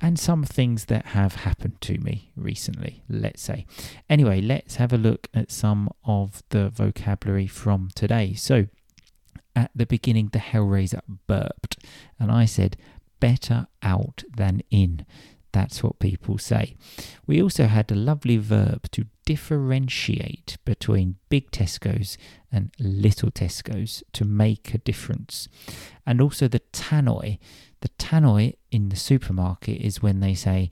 and 0.02 0.20
some 0.20 0.44
things 0.44 0.86
that 0.86 1.08
have 1.08 1.36
happened 1.36 1.80
to 1.82 1.98
me 1.98 2.32
recently, 2.36 3.04
let's 3.10 3.42
say. 3.42 3.66
Anyway, 4.10 4.42
let's 4.42 4.76
have 4.76 4.94
a 4.94 4.98
look 4.98 5.28
at 5.34 5.52
some 5.52 5.90
of 6.04 6.44
the 6.50 6.70
vocabulary 6.70 7.48
from 7.48 7.90
today. 7.96 8.34
So, 8.34 8.68
at 9.58 9.72
the 9.74 9.88
beginning, 9.88 10.30
the 10.32 10.40
Hellraiser 10.40 11.02
burped, 11.26 11.78
and 12.20 12.32
I 12.32 12.46
said, 12.46 12.78
better 13.20 13.66
out 13.82 14.24
than 14.36 14.62
in. 14.70 15.04
That's 15.52 15.82
what 15.82 15.98
people 15.98 16.38
say. 16.38 16.76
We 17.26 17.42
also 17.42 17.66
had 17.66 17.92
a 17.92 17.96
lovely 17.96 18.38
verb 18.38 18.92
to 18.92 19.08
differentiate 19.26 20.58
between 20.64 21.16
big 21.30 21.50
Tesco's 21.50 22.20
and 22.52 22.72
little 22.78 23.32
Tesco's 23.32 24.04
to 24.14 24.26
make 24.26 24.76
a 24.76 24.78
difference. 24.78 25.48
And 26.06 26.22
also 26.22 26.48
the 26.48 26.62
tannoy. 26.72 27.40
The 27.82 27.90
tannoy 27.98 28.54
in 28.70 28.90
the 28.90 28.96
supermarket 28.96 29.82
is 29.82 30.04
when 30.04 30.20
they 30.20 30.36
say, 30.36 30.70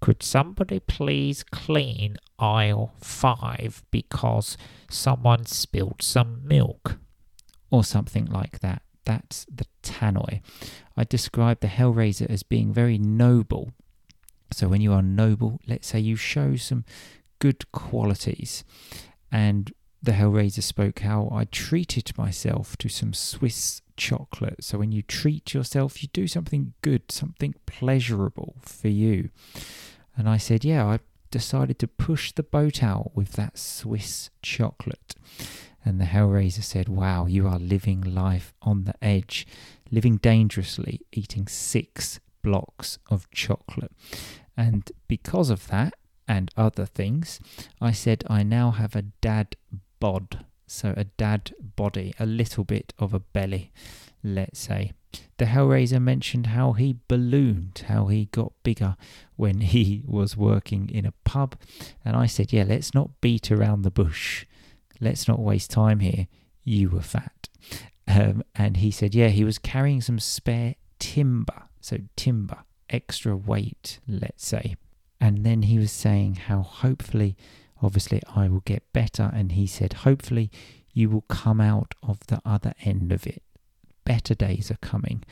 Could 0.00 0.22
somebody 0.22 0.80
please 0.80 1.42
clean 1.42 2.16
aisle 2.38 2.94
five 3.02 3.82
because 3.90 4.56
someone 4.88 5.44
spilled 5.44 6.00
some 6.00 6.40
milk? 6.46 6.96
Or 7.74 7.82
something 7.82 8.26
like 8.26 8.60
that. 8.60 8.82
That's 9.04 9.46
the 9.52 9.66
tannoy. 9.82 10.42
I 10.96 11.02
describe 11.02 11.58
the 11.58 11.66
Hellraiser 11.66 12.30
as 12.30 12.44
being 12.44 12.72
very 12.72 12.98
noble. 12.98 13.72
So 14.52 14.68
when 14.68 14.80
you 14.80 14.92
are 14.92 15.02
noble, 15.02 15.58
let's 15.66 15.88
say 15.88 15.98
you 15.98 16.14
show 16.14 16.54
some 16.54 16.84
good 17.40 17.72
qualities. 17.72 18.62
And 19.32 19.72
the 20.00 20.12
Hellraiser 20.12 20.62
spoke 20.62 21.00
how 21.00 21.28
I 21.32 21.46
treated 21.46 22.16
myself 22.16 22.76
to 22.76 22.88
some 22.88 23.12
Swiss 23.12 23.82
chocolate. 23.96 24.62
So 24.62 24.78
when 24.78 24.92
you 24.92 25.02
treat 25.02 25.52
yourself, 25.52 26.00
you 26.00 26.08
do 26.12 26.28
something 26.28 26.74
good, 26.80 27.10
something 27.10 27.56
pleasurable 27.66 28.54
for 28.60 28.86
you. 28.86 29.30
And 30.16 30.28
I 30.28 30.36
said, 30.36 30.64
Yeah, 30.64 30.86
I 30.86 31.00
decided 31.32 31.80
to 31.80 31.88
push 31.88 32.30
the 32.30 32.44
boat 32.44 32.84
out 32.84 33.16
with 33.16 33.32
that 33.32 33.58
Swiss 33.58 34.30
chocolate. 34.42 35.16
And 35.84 36.00
the 36.00 36.06
Hellraiser 36.06 36.62
said, 36.62 36.88
Wow, 36.88 37.26
you 37.26 37.46
are 37.46 37.58
living 37.58 38.00
life 38.00 38.54
on 38.62 38.84
the 38.84 38.94
edge, 39.02 39.46
living 39.90 40.16
dangerously, 40.16 41.02
eating 41.12 41.46
six 41.46 42.20
blocks 42.42 42.98
of 43.10 43.30
chocolate. 43.30 43.92
And 44.56 44.90
because 45.08 45.50
of 45.50 45.66
that 45.68 45.94
and 46.26 46.50
other 46.56 46.86
things, 46.86 47.40
I 47.80 47.92
said 47.92 48.24
I 48.28 48.42
now 48.42 48.70
have 48.70 48.96
a 48.96 49.02
dad 49.02 49.56
bod. 50.00 50.44
So 50.66 50.94
a 50.96 51.04
dad 51.04 51.52
body, 51.76 52.14
a 52.18 52.24
little 52.24 52.64
bit 52.64 52.94
of 52.98 53.12
a 53.12 53.20
belly, 53.20 53.72
let's 54.22 54.58
say. 54.58 54.92
The 55.36 55.44
Hellraiser 55.44 56.00
mentioned 56.00 56.48
how 56.48 56.72
he 56.72 56.96
ballooned, 57.08 57.84
how 57.88 58.06
he 58.06 58.26
got 58.26 58.52
bigger 58.62 58.96
when 59.36 59.60
he 59.74 60.02
was 60.06 60.36
working 60.36 60.88
in 60.88 61.04
a 61.04 61.12
pub. 61.24 61.56
And 62.04 62.16
I 62.16 62.26
said, 62.26 62.52
Yeah, 62.52 62.64
let's 62.64 62.94
not 62.94 63.20
beat 63.20 63.52
around 63.52 63.82
the 63.82 63.90
bush. 63.90 64.46
Let's 65.00 65.28
not 65.28 65.38
waste 65.38 65.70
time 65.70 66.00
here. 66.00 66.28
You 66.62 66.90
were 66.90 67.02
fat. 67.02 67.48
Um, 68.06 68.42
and 68.54 68.78
he 68.78 68.90
said, 68.90 69.14
Yeah, 69.14 69.28
he 69.28 69.44
was 69.44 69.58
carrying 69.58 70.00
some 70.00 70.18
spare 70.18 70.76
timber. 70.98 71.64
So, 71.80 71.98
timber, 72.16 72.64
extra 72.88 73.36
weight, 73.36 73.98
let's 74.06 74.46
say. 74.46 74.76
And 75.20 75.44
then 75.44 75.62
he 75.62 75.78
was 75.78 75.92
saying 75.92 76.36
how 76.36 76.62
hopefully, 76.62 77.36
obviously, 77.82 78.22
I 78.34 78.48
will 78.48 78.60
get 78.60 78.92
better. 78.92 79.30
And 79.34 79.52
he 79.52 79.66
said, 79.66 79.92
Hopefully, 79.92 80.50
you 80.92 81.10
will 81.10 81.22
come 81.22 81.60
out 81.60 81.94
of 82.02 82.20
the 82.26 82.40
other 82.44 82.74
end 82.82 83.12
of 83.12 83.26
it. 83.26 83.42
Better 84.04 84.34
days 84.34 84.70
are 84.70 84.76
coming. 84.76 85.24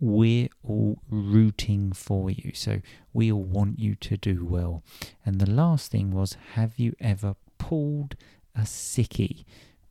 We're 0.00 0.48
all 0.62 0.98
rooting 1.08 1.92
for 1.92 2.30
you. 2.30 2.52
So, 2.54 2.80
we 3.12 3.30
all 3.30 3.44
want 3.44 3.78
you 3.78 3.94
to 3.96 4.16
do 4.16 4.44
well. 4.44 4.82
And 5.24 5.40
the 5.40 5.50
last 5.50 5.90
thing 5.90 6.10
was, 6.10 6.36
Have 6.54 6.78
you 6.78 6.94
ever 7.00 7.36
pulled 7.58 8.16
a 8.54 8.62
sickie? 8.62 9.44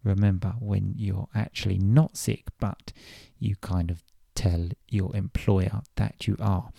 Remember 0.03 0.55
when 0.59 0.93
you're 0.97 1.29
actually 1.33 1.77
not 1.77 2.17
sick, 2.17 2.45
but 2.59 2.91
you 3.39 3.55
kind 3.57 3.89
of 3.89 4.03
tell 4.35 4.69
your 4.89 5.15
employer 5.15 5.81
that 5.95 6.27
you 6.27 6.35
are. 6.39 6.69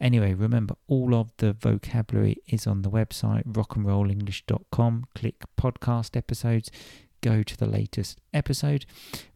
Anyway, 0.00 0.34
remember 0.34 0.74
all 0.88 1.14
of 1.14 1.32
the 1.36 1.52
vocabulary 1.52 2.38
is 2.48 2.66
on 2.66 2.82
the 2.82 2.90
website 2.90 3.44
rockandrollenglish.com. 3.44 5.04
Click 5.14 5.44
podcast 5.60 6.16
episodes, 6.16 6.70
go 7.20 7.42
to 7.42 7.56
the 7.56 7.66
latest 7.66 8.20
episode. 8.32 8.86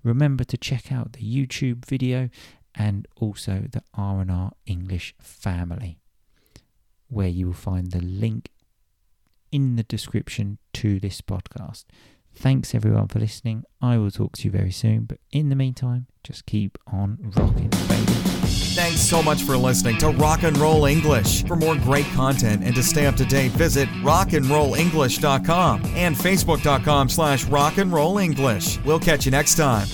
Remember 0.02 0.44
to 0.44 0.56
check 0.56 0.90
out 0.90 1.12
the 1.12 1.20
YouTube 1.20 1.84
video 1.84 2.30
and 2.74 3.06
also 3.16 3.64
the 3.70 3.82
R&R 3.94 4.52
English 4.66 5.14
family 5.20 5.98
where 7.08 7.28
you 7.28 7.46
will 7.46 7.54
find 7.54 7.92
the 7.92 8.02
link 8.02 8.50
in 9.52 9.76
the 9.76 9.82
description 9.82 10.58
to 10.74 11.00
this 11.00 11.20
podcast. 11.20 11.84
Thanks 12.34 12.74
everyone 12.74 13.08
for 13.08 13.18
listening. 13.18 13.64
I 13.80 13.96
will 13.96 14.10
talk 14.10 14.36
to 14.36 14.44
you 14.44 14.50
very 14.50 14.70
soon, 14.70 15.04
but 15.04 15.18
in 15.32 15.48
the 15.48 15.56
meantime, 15.56 16.06
just 16.22 16.44
keep 16.44 16.76
on 16.86 17.16
rocking, 17.34 17.70
baby. 17.88 18.12
Thanks 18.76 19.00
so 19.00 19.22
much 19.22 19.42
for 19.42 19.56
listening 19.56 19.96
to 19.98 20.10
Rock 20.10 20.42
and 20.42 20.56
Roll 20.58 20.84
English. 20.84 21.44
For 21.44 21.56
more 21.56 21.76
great 21.76 22.04
content 22.14 22.62
and 22.62 22.74
to 22.74 22.82
stay 22.82 23.06
up 23.06 23.16
to 23.16 23.24
date, 23.24 23.52
visit 23.52 23.88
rockandrollenglish.com 24.02 25.82
and 25.94 26.14
facebook.com 26.14 27.08
slash 27.08 27.46
rockandrollenglish. 27.46 28.84
We'll 28.84 29.00
catch 29.00 29.24
you 29.24 29.30
next 29.30 29.54
time. 29.54 29.86